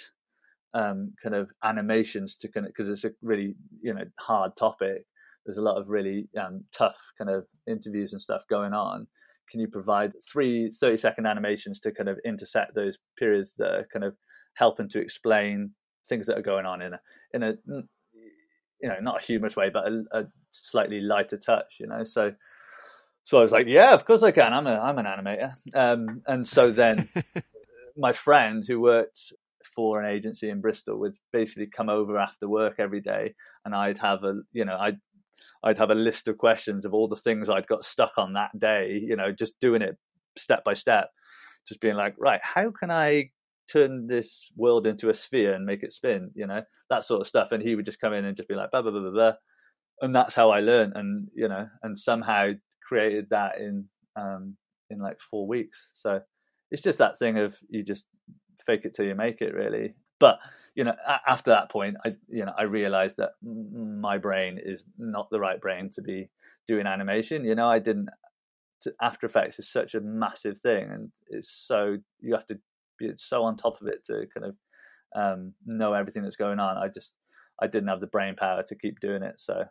[0.74, 5.06] um, kind of animations to kind of because it's a really you know hard topic.
[5.46, 9.08] There's a lot of really um, tough kind of interviews and stuff going on.
[9.50, 13.88] Can you provide three 30 second animations to kind of intersect those periods that are
[13.92, 14.16] kind of
[14.54, 15.72] helping to explain
[16.08, 17.00] things that are going on in a
[17.34, 17.54] in a
[18.82, 22.32] you know not a humorous way but a, a slightly lighter touch you know so
[23.24, 24.54] so I was like, yeah, of course I can.
[24.54, 25.54] I'm a I'm an animator.
[25.76, 27.08] Um, and so then
[27.98, 29.34] my friend who worked
[29.76, 34.00] for an agency in Bristol would basically come over after work every day, and I'd
[34.00, 34.98] have a you know I'd
[35.64, 38.58] I'd have a list of questions of all the things I'd got stuck on that
[38.58, 39.00] day.
[39.02, 39.98] You know, just doing it
[40.38, 41.12] step by step,
[41.68, 43.30] just being like, right, how can I
[43.72, 46.32] turn this world into a sphere and make it spin?
[46.34, 47.52] You know, that sort of stuff.
[47.52, 49.34] And he would just come in and just be like, blah blah blah blah blah,
[50.02, 50.94] and that's how I learned.
[50.96, 52.52] And you know, and somehow
[52.84, 54.58] created that in um,
[54.90, 55.92] in like four weeks.
[55.96, 56.22] So
[56.70, 58.06] it's just that thing of you just
[58.66, 59.96] fake it till you make it, really.
[60.20, 60.40] But
[60.76, 60.96] you know,
[61.28, 65.60] after that point, I you know I realized that my brain is not the right
[65.60, 66.30] brain to be
[66.68, 67.46] doing animation.
[67.46, 68.10] You know, I didn't.
[69.00, 72.60] After Effects is such a massive thing, and it's so you have to
[73.02, 74.56] be so on top of it to kind of
[75.16, 76.78] um, know everything that's going on.
[76.78, 77.14] I just
[77.62, 79.64] I didn't have the brain power to keep doing it, so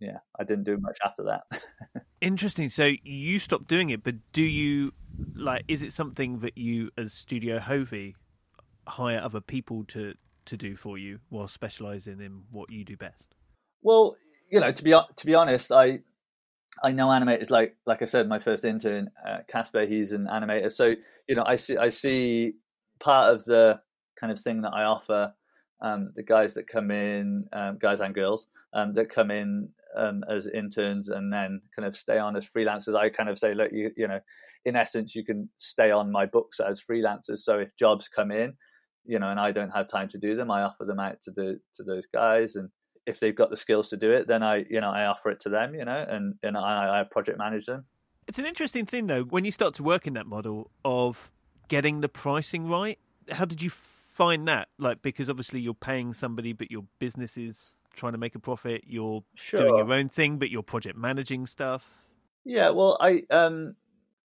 [0.00, 2.04] yeah, I didn't do much after that.
[2.20, 2.68] Interesting.
[2.68, 4.92] So you stopped doing it, but do you
[5.34, 5.64] like?
[5.68, 8.16] Is it something that you, as Studio Hovey,
[8.86, 10.14] hire other people to
[10.46, 13.34] to do for you while specializing in what you do best?
[13.82, 14.16] Well,
[14.50, 16.00] you know, to be to be honest, I
[16.82, 20.72] I know animators like like I said, my first intern, uh, Casper, he's an animator.
[20.72, 20.94] So
[21.28, 22.54] you know, I see I see
[23.00, 23.80] part of the
[24.18, 25.32] kind of thing that I offer
[25.80, 30.24] um, the guys that come in, um, guys and girls um, that come in um,
[30.28, 32.94] as interns and then kind of stay on as freelancers.
[32.94, 34.20] I kind of say, look, you, you know,
[34.64, 37.38] in essence, you can stay on my books as freelancers.
[37.38, 38.54] So if jobs come in,
[39.06, 41.30] you know, and I don't have time to do them, I offer them out to
[41.30, 42.68] the to those guys, and
[43.06, 45.40] if they've got the skills to do it, then I, you know, I offer it
[45.40, 47.86] to them, you know, and and I, I project manage them.
[48.26, 51.30] It's an interesting thing though when you start to work in that model of
[51.68, 52.98] getting the pricing right.
[53.30, 54.68] How did you find that?
[54.78, 58.84] Like because obviously you're paying somebody, but your business is trying to make a profit.
[58.86, 59.60] You're sure.
[59.60, 61.98] doing your own thing, but you're project managing stuff.
[62.44, 63.76] Yeah, well, I um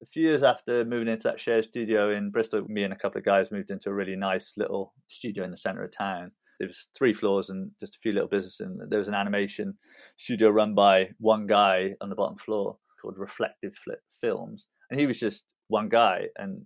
[0.02, 3.20] a few years after moving into that shared studio in Bristol, me and a couple
[3.20, 6.32] of guys moved into a really nice little studio in the center of town.
[6.60, 8.60] There was three floors and just a few little businesses.
[8.60, 9.76] And there was an animation
[10.16, 15.08] studio run by one guy on the bottom floor called Reflective Flip Films, and he
[15.08, 16.66] was just one guy, and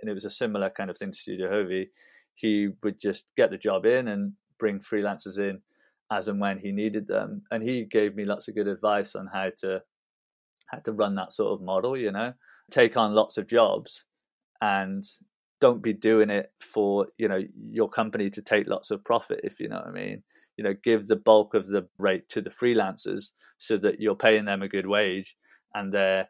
[0.00, 1.90] and it was a similar kind of thing to Studio Hovey.
[2.34, 5.60] He would just get the job in and bring freelancers in
[6.10, 9.28] as and when he needed them, and he gave me lots of good advice on
[9.32, 9.80] how to
[10.66, 11.96] how to run that sort of model.
[11.96, 12.32] You know,
[12.70, 14.04] take on lots of jobs
[14.60, 15.04] and
[15.60, 17.40] don't be doing it for you know
[17.70, 20.22] your company to take lots of profit if you know what i mean
[20.56, 24.44] you know give the bulk of the rate to the freelancers so that you're paying
[24.44, 25.36] them a good wage
[25.74, 26.28] and they're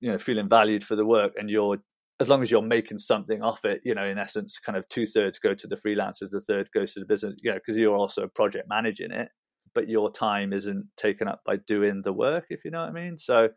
[0.00, 1.76] you know feeling valued for the work and you're
[2.20, 5.06] as long as you're making something off it you know in essence kind of two
[5.06, 7.96] thirds go to the freelancers the third goes to the business you know because you're
[7.96, 9.28] also project managing it
[9.74, 12.92] but your time isn't taken up by doing the work if you know what i
[12.92, 13.48] mean so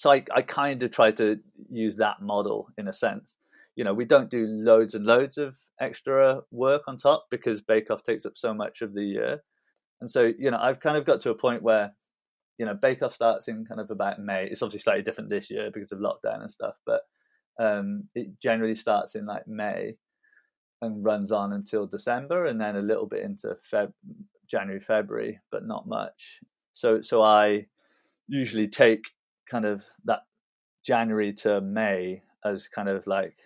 [0.00, 1.36] so I, I kind of try to
[1.68, 3.36] use that model in a sense.
[3.76, 7.90] You know, we don't do loads and loads of extra work on top because Bake
[7.90, 9.42] Off takes up so much of the year.
[10.00, 11.92] And so, you know, I've kind of got to a point where,
[12.56, 14.48] you know, Bake Off starts in kind of about May.
[14.50, 17.02] It's obviously slightly different this year because of lockdown and stuff, but
[17.60, 19.96] um, it generally starts in like May
[20.82, 23.92] and runs on until December and then a little bit into Feb-
[24.50, 26.40] January, February, but not much.
[26.72, 27.66] So, so I
[28.28, 29.04] usually take
[29.48, 30.20] kind of that
[30.84, 33.36] January to May as kind of like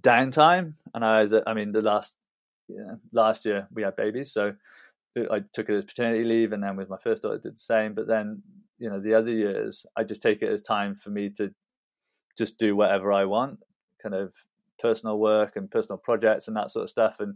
[0.00, 0.76] downtime.
[0.92, 2.14] And I, I mean, the last
[3.12, 4.52] last year we had babies, so
[5.30, 7.60] I took it as paternity leave, and then with my first daughter, I did the
[7.60, 7.94] same.
[7.94, 8.42] But then,
[8.78, 11.52] you know, the other years, I just take it as time for me to
[12.40, 13.58] just do whatever I want,
[14.02, 14.32] kind of
[14.78, 17.20] personal work and personal projects and that sort of stuff.
[17.20, 17.34] And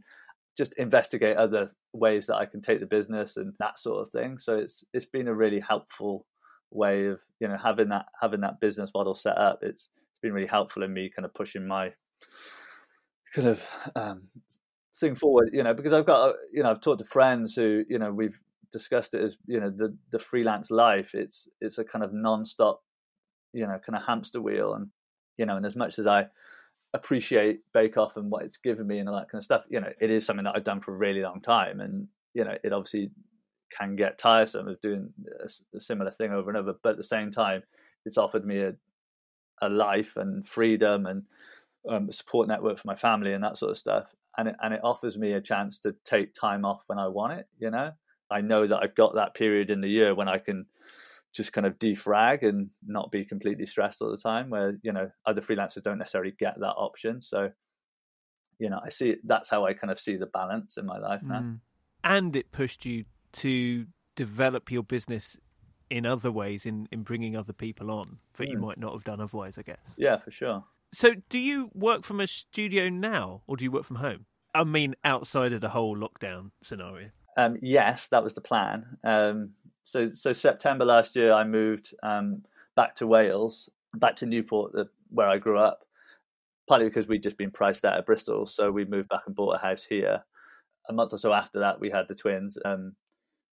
[0.56, 4.38] just investigate other ways that I can take the business and that sort of thing.
[4.38, 6.26] So it's it's been a really helpful
[6.70, 9.58] way of you know having that having that business model set up.
[9.62, 11.92] It's it's been really helpful in me kind of pushing my
[13.34, 14.22] kind of um,
[14.98, 15.50] thing forward.
[15.52, 18.40] You know, because I've got you know I've talked to friends who you know we've
[18.72, 21.14] discussed it as you know the the freelance life.
[21.14, 22.80] It's it's a kind of non-stop
[23.52, 24.88] you know kind of hamster wheel and
[25.36, 26.26] you know and as much as I
[26.94, 29.64] appreciate Bake Off and what it's given me and all that kind of stuff.
[29.68, 32.44] You know, it is something that I've done for a really long time, and you
[32.44, 33.10] know, it obviously
[33.76, 35.12] can get tiresome of doing
[35.42, 36.74] a, a similar thing over and over.
[36.82, 37.62] But at the same time,
[38.06, 38.74] it's offered me a
[39.62, 41.22] a life and freedom and
[41.88, 44.14] um, support network for my family and that sort of stuff.
[44.36, 47.34] And it, and it offers me a chance to take time off when I want
[47.34, 47.46] it.
[47.58, 47.92] You know,
[48.30, 50.66] I know that I've got that period in the year when I can
[51.34, 55.10] just kind of defrag and not be completely stressed all the time where you know
[55.26, 57.20] other freelancers don't necessarily get that option.
[57.20, 57.50] So
[58.58, 61.20] you know i see that's how i kind of see the balance in my life
[61.22, 61.40] now.
[61.40, 61.60] Mm.
[62.02, 65.38] and it pushed you to develop your business
[65.90, 68.52] in other ways in in bringing other people on that mm.
[68.52, 69.94] you might not have done otherwise i guess.
[69.96, 70.64] Yeah for sure.
[70.92, 74.26] So do you work from a studio now or do you work from home?
[74.54, 79.50] I mean outside of the whole lockdown scenario um, yes that was the plan um,
[79.84, 82.42] so so September last year, I moved um,
[82.74, 85.84] back to Wales, back to Newport, the, where I grew up.
[86.66, 89.56] Partly because we'd just been priced out of Bristol, so we moved back and bought
[89.56, 90.24] a house here.
[90.88, 92.56] A month or so after that, we had the twins.
[92.64, 92.94] Um,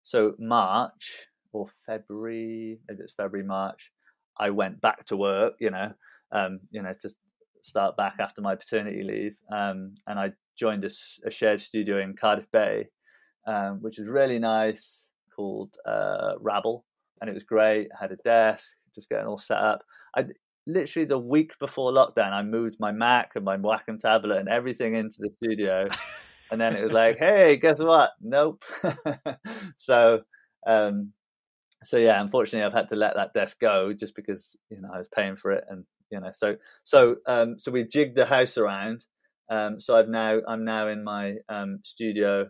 [0.02, 3.92] so March or February, maybe it's February, March,
[4.38, 5.56] I went back to work.
[5.60, 5.92] You know,
[6.32, 7.10] um, you know, to
[7.60, 10.90] start back after my paternity leave, um, and I joined a,
[11.26, 12.88] a, shared studio in Cardiff Bay,
[13.46, 16.84] um, which was really nice called uh, Rabble,
[17.20, 17.88] and it was great.
[17.92, 19.82] I had a desk, just getting all set up.
[20.16, 20.26] I
[20.66, 24.94] literally the week before lockdown, I moved my Mac and my Wacom tablet and everything
[24.94, 25.88] into the studio,
[26.50, 28.10] and then it was like, hey, guess what?
[28.20, 28.62] Nope.
[29.76, 30.20] so,
[30.66, 31.12] um,
[31.82, 34.98] so yeah, unfortunately, I've had to let that desk go just because you know I
[34.98, 38.56] was paying for it, and you know, so so um, so we've jigged the house
[38.58, 39.06] around.
[39.50, 42.48] Um, so I've now I'm now in my um, studio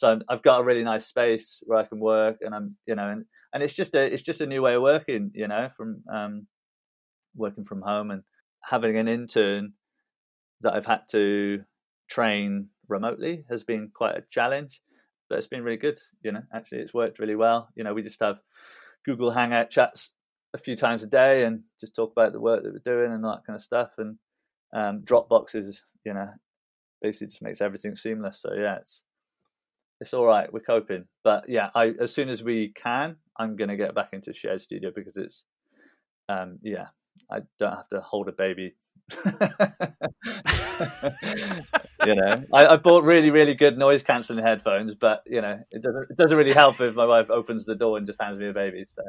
[0.00, 2.94] so i have got a really nice space where I can work, and I'm you
[2.94, 5.68] know, and, and it's just a it's just a new way of working, you know,
[5.76, 6.46] from um,
[7.36, 8.22] working from home and
[8.64, 9.74] having an intern
[10.62, 11.64] that I've had to
[12.08, 14.80] train remotely has been quite a challenge,
[15.28, 16.00] but it's been really good.
[16.22, 17.68] You know, actually, it's worked really well.
[17.76, 18.38] You know, we just have
[19.04, 20.12] Google Hangout chats
[20.54, 23.22] a few times a day and just talk about the work that we're doing and
[23.24, 23.90] that kind of stuff.
[23.98, 24.16] And
[24.74, 26.30] um, Dropbox is, you know,
[27.02, 28.40] basically just makes everything seamless.
[28.40, 29.02] So yeah, it's
[30.00, 30.52] it's all right.
[30.52, 34.32] We're coping, but yeah, I as soon as we can, I'm gonna get back into
[34.32, 35.42] shared studio because it's,
[36.28, 36.86] um, yeah,
[37.30, 38.74] I don't have to hold a baby.
[42.06, 45.82] you know, I, I, bought really, really good noise cancelling headphones, but you know, it
[45.82, 48.48] doesn't it doesn't really help if my wife opens the door and just hands me
[48.48, 48.84] a baby.
[48.84, 49.02] So,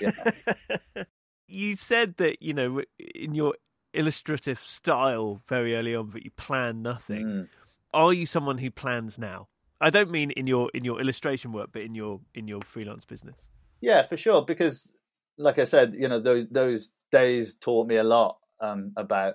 [0.00, 1.04] yeah.
[1.46, 3.54] you said that you know in your
[3.92, 7.26] illustrative style very early on that you plan nothing.
[7.26, 7.48] Mm.
[7.92, 9.48] Are you someone who plans now?
[9.80, 13.04] I don't mean in your in your illustration work, but in your in your freelance
[13.04, 13.48] business.
[13.80, 14.44] Yeah, for sure.
[14.44, 14.92] Because,
[15.38, 19.34] like I said, you know, those those days taught me a lot um, about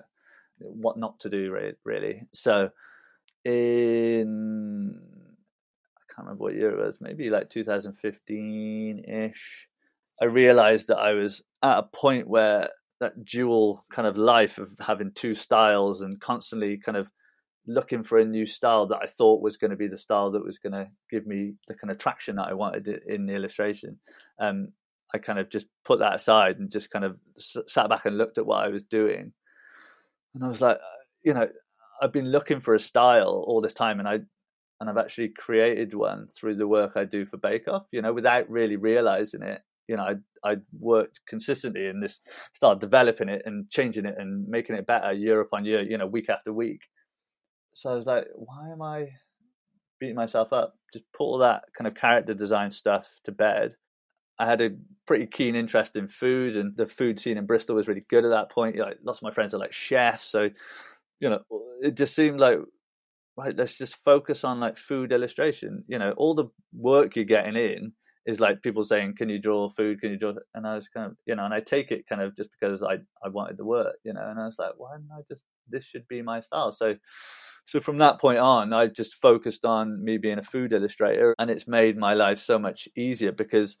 [0.58, 1.56] what not to do.
[1.84, 2.70] Really, so
[3.44, 5.00] in
[5.96, 9.68] I can't remember what year it was, maybe like 2015 ish.
[10.20, 12.68] I realized that I was at a point where
[13.00, 17.10] that dual kind of life of having two styles and constantly kind of
[17.66, 20.44] looking for a new style that I thought was going to be the style that
[20.44, 23.98] was going to give me the kind of traction that I wanted in the illustration.
[24.40, 24.68] Um,
[25.14, 28.38] I kind of just put that aside and just kind of sat back and looked
[28.38, 29.32] at what I was doing,
[30.34, 31.48] and I was like, uh, you know,
[32.00, 34.20] I've been looking for a style all this time, and I
[34.80, 37.86] and I've actually created one through the work I do for Bake Off.
[37.92, 39.60] You know, without really realizing it.
[39.88, 40.14] You know, I
[40.48, 42.20] I worked consistently in this,
[42.54, 45.82] started developing it and changing it and making it better year upon year.
[45.82, 46.80] You know, week after week
[47.72, 49.08] so I was like, why am I
[50.00, 50.74] beating myself up?
[50.92, 53.74] Just put all that kind of character design stuff to bed.
[54.38, 54.70] I had a
[55.06, 58.30] pretty keen interest in food, and the food scene in Bristol was really good at
[58.30, 58.76] that point.
[58.76, 60.50] Know, lots of my friends are like chefs, so
[61.20, 61.40] you know,
[61.82, 62.58] it just seemed like
[63.36, 63.56] right.
[63.56, 65.84] Let's just focus on like food illustration.
[65.88, 67.92] You know, all the work you're getting in
[68.26, 70.00] is like people saying, "Can you draw food?
[70.00, 72.22] Can you draw?" And I was kind of, you know, and I take it kind
[72.22, 72.94] of just because I
[73.24, 75.84] I wanted the work, you know, and I was like, why didn't I just this
[75.84, 76.72] should be my style?
[76.72, 76.94] So
[77.64, 81.50] so from that point on, I just focused on me being a food illustrator, and
[81.50, 83.76] it's made my life so much easier because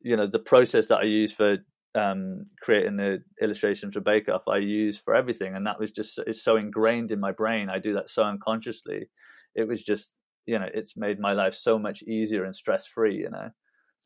[0.00, 1.58] you know the process that I use for
[1.94, 6.18] um, creating the illustrations for Bake Off, I use for everything, and that was just
[6.26, 7.68] it's so ingrained in my brain.
[7.70, 9.08] I do that so unconsciously.
[9.54, 10.12] It was just
[10.46, 13.50] you know it's made my life so much easier and stress free you know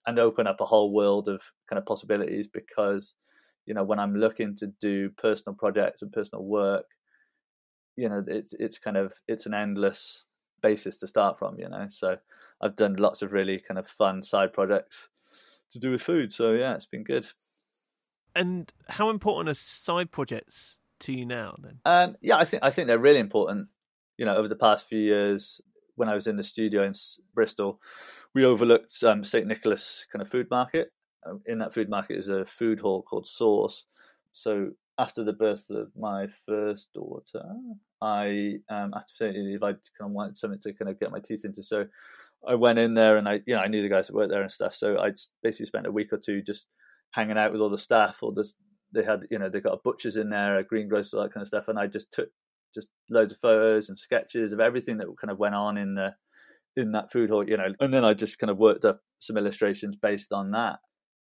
[0.07, 3.15] and open up a whole world of kind of possibilities because
[3.67, 6.87] you know when i'm looking to do personal projects and personal work
[7.97, 10.25] you know it's it's kind of it's an endless
[10.63, 12.17] basis to start from you know so
[12.61, 15.09] i've done lots of really kind of fun side projects
[15.71, 17.27] to do with food so yeah it's been good
[18.35, 22.71] and how important are side projects to you now then um yeah i think i
[22.71, 23.69] think they're really important
[24.19, 25.63] you know over the past few years
[26.01, 26.95] when I was in the studio in
[27.35, 27.79] Bristol,
[28.35, 30.93] we overlooked um, St Nicholas kind of food market.
[31.27, 33.85] Um, in that food market is a food hall called Source.
[34.33, 37.45] So after the birth of my first daughter,
[38.03, 41.63] I um, leave, I kind of wanted something to kind of get my teeth into.
[41.63, 41.87] So
[42.47, 44.43] I went in there, and I you know I knew the guys that worked there
[44.43, 44.75] and stuff.
[44.75, 45.13] So I
[45.43, 46.67] basically spent a week or two just
[47.13, 48.19] hanging out with all the staff.
[48.23, 48.57] Or just
[48.95, 51.69] they had you know they got butcher's in there, a greengrocer, that kind of stuff,
[51.69, 52.29] and I just took
[52.75, 56.15] just loads of photos and sketches of everything that kind of went on in the
[56.77, 57.73] in that food hall, you know.
[57.81, 60.79] And then I just kind of worked up some illustrations based on that.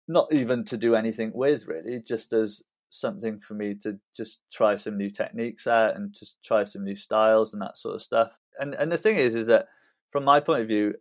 [0.09, 4.77] Not even to do anything with really, just as something for me to just try
[4.77, 8.39] some new techniques out and just try some new styles and that sort of stuff.
[8.59, 9.69] And and the thing is is that
[10.11, 10.95] from my point of view,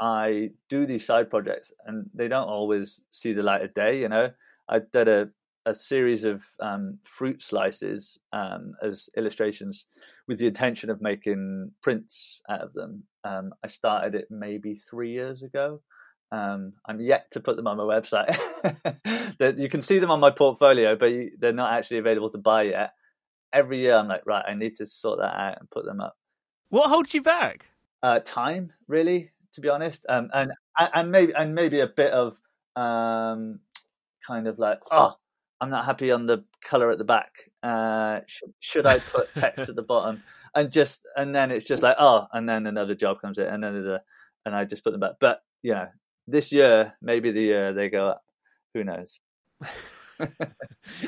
[0.00, 4.08] I do these side projects and they don't always see the light of day, you
[4.08, 4.30] know.
[4.68, 5.30] I did a
[5.66, 9.86] a series of um, fruit slices um, as illustrations
[10.26, 13.02] with the intention of making prints out of them.
[13.24, 15.82] Um, I started it maybe three years ago.
[16.32, 18.36] Um, I'm yet to put them on my website.
[19.58, 22.62] you can see them on my portfolio, but you, they're not actually available to buy
[22.62, 22.92] yet.
[23.52, 26.16] Every year, I'm like, right, I need to sort that out and put them up.
[26.68, 27.66] What holds you back?
[28.02, 32.38] Uh, time, really, to be honest, um, and and maybe and maybe a bit of
[32.76, 33.58] um,
[34.24, 35.14] kind of like, oh,
[35.60, 37.50] I'm not happy on the color at the back.
[37.62, 40.22] Uh, should, should I put text at the bottom?
[40.52, 43.62] And just and then it's just like oh, and then another job comes in, and
[43.62, 43.98] then
[44.44, 45.12] and I just put them back.
[45.20, 45.86] But you know,
[46.26, 48.22] this year maybe the year they go up.
[48.74, 49.20] Who knows?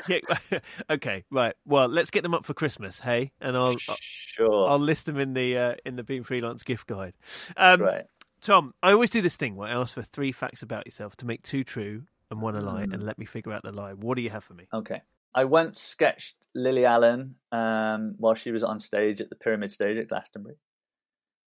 [0.07, 0.19] yeah,
[0.89, 1.55] okay, right.
[1.65, 5.33] Well, let's get them up for Christmas, hey, and I'll sure I'll list them in
[5.33, 7.13] the uh, in the Being Freelance gift guide.
[7.57, 8.05] Um, right.
[8.41, 11.25] Tom, I always do this thing where I ask for three facts about yourself to
[11.25, 12.93] make two true and one a lie, mm.
[12.93, 13.93] and let me figure out the lie.
[13.93, 14.67] What do you have for me?
[14.73, 15.01] Okay.
[15.35, 19.97] I once sketched Lily Allen um, while she was on stage at the Pyramid Stage
[19.97, 20.57] at Glastonbury.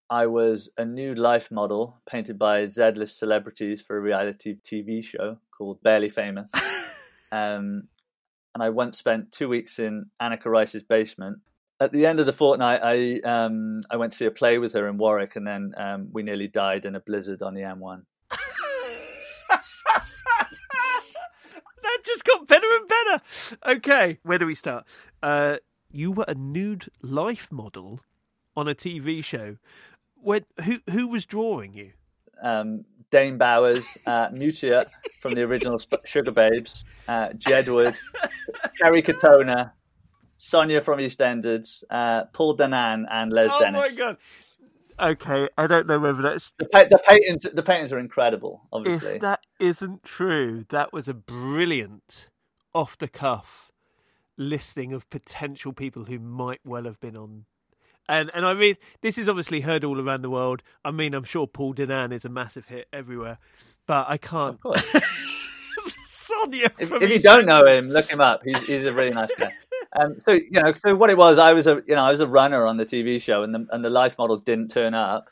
[0.09, 5.37] I was a nude life model painted by Z-list celebrities for a reality TV show
[5.55, 6.49] called Barely Famous.
[7.31, 7.89] um,
[8.55, 11.39] and I once spent two weeks in Anneka Rice's basement.
[11.79, 14.73] At the end of the fortnight, I um, I went to see a play with
[14.73, 18.03] her in Warwick, and then um, we nearly died in a blizzard on the M1.
[21.83, 23.21] That just got better and better.
[23.77, 24.85] Okay, where do we start?
[25.21, 25.57] Uh,
[25.91, 28.01] you were a nude life model
[28.57, 29.57] on a TV show.
[30.27, 31.93] Where, who who was drawing you?
[32.43, 34.85] Um, Dane Bowers, uh, Mutya
[35.21, 37.95] from the original Sugababes, uh, Jedward,
[38.77, 39.71] Kerry Katona,
[40.35, 43.81] Sonia from EastEnders, uh, Paul Danan, and Les oh Dennis.
[43.81, 44.17] Oh my god!
[44.99, 47.47] Okay, I don't know whether that's the, pa- the paintings.
[47.53, 48.67] The paintings are incredible.
[48.73, 52.27] Obviously, if that isn't true, that was a brilliant
[52.75, 53.71] off the cuff
[54.35, 57.45] listing of potential people who might well have been on.
[58.09, 60.63] And and I mean, this is obviously heard all around the world.
[60.85, 63.37] I mean, I'm sure Paul Danan is a massive hit everywhere,
[63.85, 64.59] but I can't.
[66.07, 66.71] Sonia.
[66.77, 68.41] If, if you don't know him, look him up.
[68.43, 69.51] He's he's a really nice guy.
[69.99, 72.21] Um, so you know, so what it was, I was a you know I was
[72.21, 75.29] a runner on the TV show, and the and the life model didn't turn up.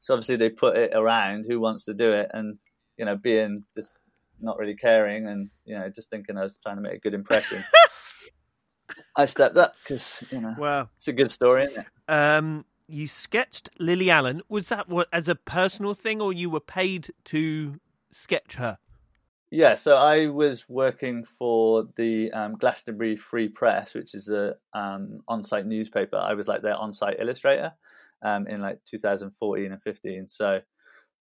[0.00, 2.58] So obviously they put it around who wants to do it, and
[2.96, 3.96] you know, being just
[4.40, 7.14] not really caring, and you know, just thinking I was trying to make a good
[7.14, 7.64] impression.
[9.16, 11.86] I stepped up because you know, wow, it's a good story, isn't it?
[12.08, 14.42] Um, you sketched Lily Allen.
[14.48, 17.78] Was that what as a personal thing, or you were paid to
[18.10, 18.78] sketch her?
[19.50, 25.20] Yeah, so I was working for the um, Glastonbury Free Press, which is a um,
[25.26, 26.16] on-site newspaper.
[26.16, 27.72] I was like their on-site illustrator
[28.22, 30.28] um, in like 2014 and 15.
[30.28, 30.60] So,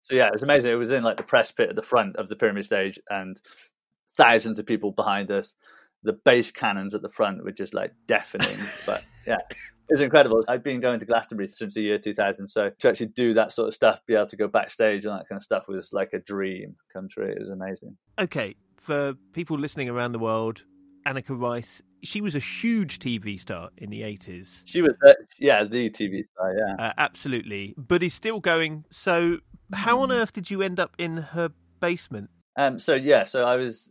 [0.02, 0.72] so yeah, it was amazing.
[0.72, 3.40] It was in like the press pit at the front of the pyramid stage, and
[4.16, 5.54] thousands of people behind us.
[6.02, 8.58] The bass cannons at the front were just like deafening.
[8.86, 9.38] but yeah,
[9.88, 10.42] it was incredible.
[10.48, 13.68] I've been going to Glastonbury since the year 2000, so to actually do that sort
[13.68, 16.18] of stuff, be able to go backstage and that kind of stuff was like a
[16.18, 17.28] dream come true.
[17.28, 17.96] It was amazing.
[18.18, 20.64] Okay, for people listening around the world,
[21.06, 24.62] Anneka Rice, she was a huge TV star in the 80s.
[24.64, 26.84] She was, the, yeah, the TV star, yeah.
[26.84, 27.74] Uh, absolutely.
[27.76, 28.84] But is still going.
[28.90, 29.38] So,
[29.72, 32.30] how on earth did you end up in her basement?
[32.56, 33.88] Um, so, yeah, so I was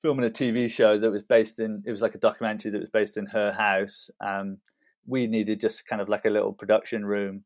[0.00, 2.90] filming a TV show that was based in, it was like a documentary that was
[2.90, 4.10] based in her house.
[4.24, 4.58] Um,
[5.06, 7.44] we needed just kind of like a little production room.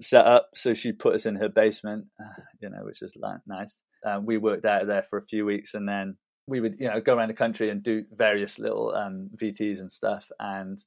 [0.00, 0.50] set up.
[0.54, 2.06] So she put us in her basement,
[2.60, 3.82] you know, which was nice.
[4.04, 7.00] Um, we worked out there for a few weeks, and then we would, you know,
[7.00, 10.26] go around the country and do various little um, VTs and stuff.
[10.38, 10.82] And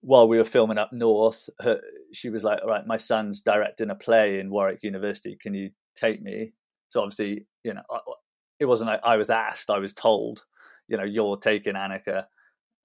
[0.00, 1.80] while we were filming up north, her,
[2.12, 5.36] she was like, "All right, my son's directing a play in Warwick University.
[5.40, 6.52] Can you take me?"
[6.88, 7.82] So obviously, you know,
[8.58, 10.44] it wasn't like I was asked; I was told,
[10.88, 12.24] you know, you're taking Anneka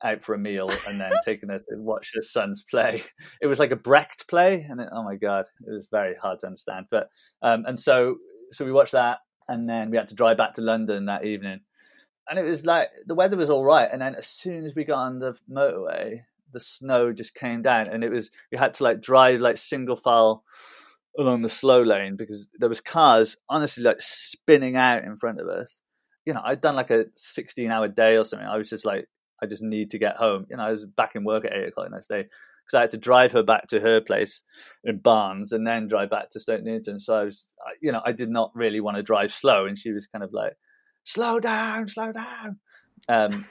[0.04, 3.04] out for a meal and then taking her to watch her son's play.
[3.41, 6.39] It was like a Brecht play, and it, oh my god, it was very hard
[6.39, 6.86] to understand.
[6.89, 7.10] But
[7.41, 8.18] um, and so
[8.51, 11.62] so we watched that, and then we had to drive back to London that evening,
[12.30, 14.86] and it was like the weather was all right, and then as soon as we
[14.86, 18.84] got on the motorway, the snow just came down, and it was we had to
[18.84, 20.43] like drive like single file
[21.18, 25.47] along the slow lane because there was cars honestly like spinning out in front of
[25.47, 25.82] us.
[26.26, 28.47] You know, I'd done like a 16 hour day or something.
[28.47, 29.08] I was just like,
[29.44, 30.46] I just need to get home.
[30.50, 32.24] You know, I was back in work at eight o'clock the next day
[32.66, 34.41] because I had to drive her back to her place
[34.84, 37.00] in Barnes and then drive back to Stoke Newton.
[37.00, 37.44] So I was,
[37.82, 40.32] you know, I did not really want to drive slow, and she was kind of
[40.32, 40.54] like,
[41.04, 42.60] "Slow down, slow down."
[43.10, 43.46] Um,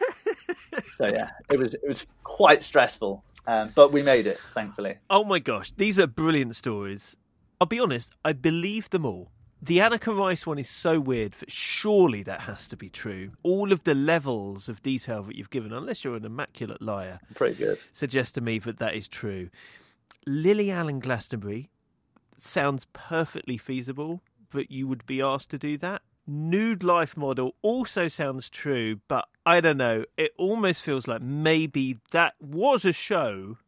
[0.94, 4.96] so yeah, it was it was quite stressful, um, but we made it, thankfully.
[5.10, 7.16] Oh my gosh, these are brilliant stories.
[7.60, 9.30] I'll be honest, I believe them all.
[9.64, 13.30] The Anneka Rice one is so weird that surely that has to be true.
[13.44, 17.54] All of the levels of detail that you've given, unless you're an immaculate liar, pretty
[17.54, 19.50] good, suggest to me that that is true.
[20.26, 21.70] Lily Allen Glastonbury
[22.36, 26.02] sounds perfectly feasible that you would be asked to do that.
[26.26, 30.06] Nude life model also sounds true, but I don't know.
[30.16, 33.58] It almost feels like maybe that was a show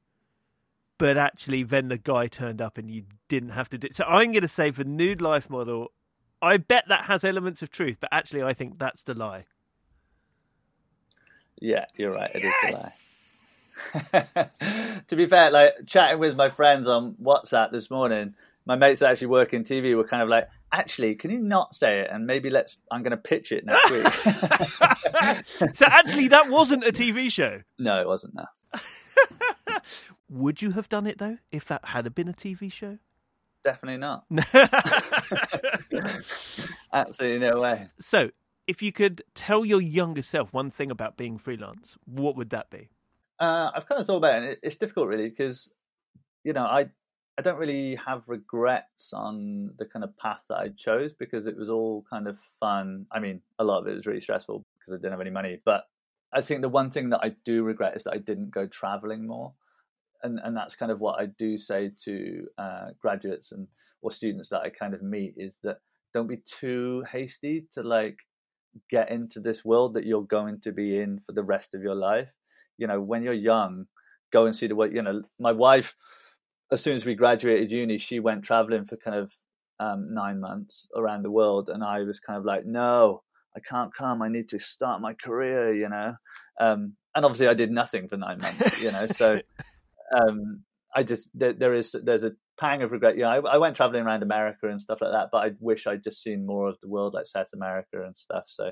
[1.04, 3.94] but actually then the guy turned up and you didn't have to do it.
[3.94, 5.92] so i'm going to say for nude life model
[6.40, 9.44] i bet that has elements of truth but actually i think that's the lie.
[11.60, 12.54] Yeah you're right It yes!
[12.64, 15.02] is the lie.
[15.08, 18.34] To be fair like chatting with my friends on whatsapp this morning
[18.64, 21.74] my mates that actually work in tv were kind of like actually can you not
[21.74, 22.08] say it?
[22.10, 24.06] And maybe let's i'm going to pitch it next week.
[25.74, 27.60] So actually that wasn't a tv show?
[27.78, 28.44] No it wasn't no
[30.28, 32.98] would you have done it though if that had been a TV show?
[33.62, 34.24] Definitely not.
[36.92, 37.88] Absolutely no way.
[37.98, 38.30] So,
[38.66, 42.70] if you could tell your younger self one thing about being freelance, what would that
[42.70, 42.88] be?
[43.40, 44.60] Uh, I've kind of thought about it.
[44.62, 45.70] It's difficult, really, because
[46.44, 46.88] you know I
[47.36, 51.56] I don't really have regrets on the kind of path that I chose because it
[51.56, 53.06] was all kind of fun.
[53.10, 55.60] I mean, a lot of it was really stressful because I didn't have any money,
[55.64, 55.84] but
[56.32, 59.26] I think the one thing that I do regret is that I didn't go traveling
[59.26, 59.52] more
[60.24, 63.68] and and that's kind of what I do say to uh, graduates and
[64.02, 65.78] or students that I kind of meet is that
[66.12, 68.18] don't be too hasty to like
[68.90, 71.94] get into this world that you're going to be in for the rest of your
[71.94, 72.28] life.
[72.76, 73.86] You know, when you're young,
[74.32, 74.92] go and see the world.
[74.92, 75.96] You know, my wife,
[76.72, 79.32] as soon as we graduated uni, she went traveling for kind of
[79.80, 83.22] um, nine months around the world, and I was kind of like, no,
[83.56, 84.22] I can't come.
[84.22, 85.74] I need to start my career.
[85.74, 86.14] You know,
[86.60, 88.80] um, and obviously I did nothing for nine months.
[88.80, 89.40] You know, so
[90.14, 93.16] um, I just there, there is there's a pang of regret.
[93.16, 95.86] You know, I, I, went traveling around America and stuff like that, but I wish
[95.86, 98.44] I'd just seen more of the world, like South America and stuff.
[98.46, 98.70] So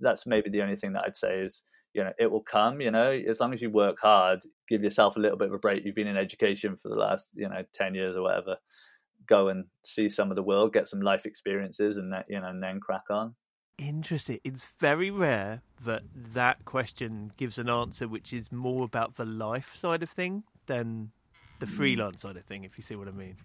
[0.00, 1.62] that's maybe the only thing that I'd say is
[1.94, 2.80] you know it will come.
[2.80, 5.58] You know, as long as you work hard, give yourself a little bit of a
[5.58, 5.84] break.
[5.84, 8.56] You've been in education for the last you know ten years or whatever.
[9.28, 12.48] Go and see some of the world, get some life experiences, and that you know,
[12.48, 13.36] and then crack on.
[13.78, 14.38] Interesting.
[14.44, 19.74] It's very rare that that question gives an answer which is more about the life
[19.74, 21.12] side of thing than
[21.58, 21.72] the hmm.
[21.72, 23.36] freelance side of thing, if you see what I mean.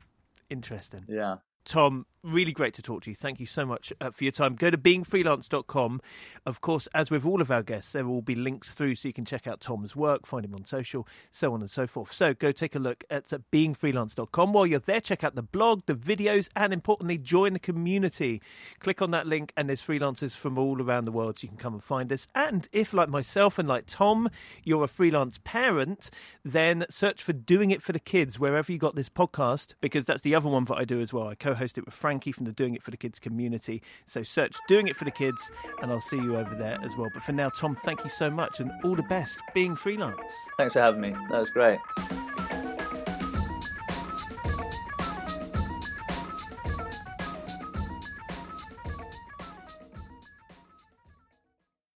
[0.49, 1.05] Interesting.
[1.07, 1.37] Yeah.
[1.67, 3.15] Tom, really great to talk to you.
[3.15, 4.55] Thank you so much uh, for your time.
[4.55, 6.01] Go to beingfreelance.com.
[6.45, 9.13] Of course, as with all of our guests, there will be links through so you
[9.13, 12.13] can check out Tom's work, find him on social, so on and so forth.
[12.13, 14.53] So go take a look at uh, beingfreelance.com.
[14.53, 18.41] While you're there, check out the blog, the videos, and importantly, join the community.
[18.79, 21.57] Click on that link, and there's freelancers from all around the world, so you can
[21.57, 22.27] come and find us.
[22.35, 24.29] And if, like myself and like Tom,
[24.63, 26.09] you're a freelance parent,
[26.43, 30.21] then search for Doing It for the Kids wherever you got this podcast, because that's
[30.21, 31.27] the other one that I do as well.
[31.27, 33.81] I co host it with Frankie from the Doing It for the Kids community.
[34.05, 35.51] So search Doing It for the Kids,
[35.81, 37.09] and I'll see you over there as well.
[37.13, 40.17] But for now, Tom, thank you so much, and all the best being freelance.
[40.57, 41.15] Thanks for having me.
[41.29, 41.79] That was great.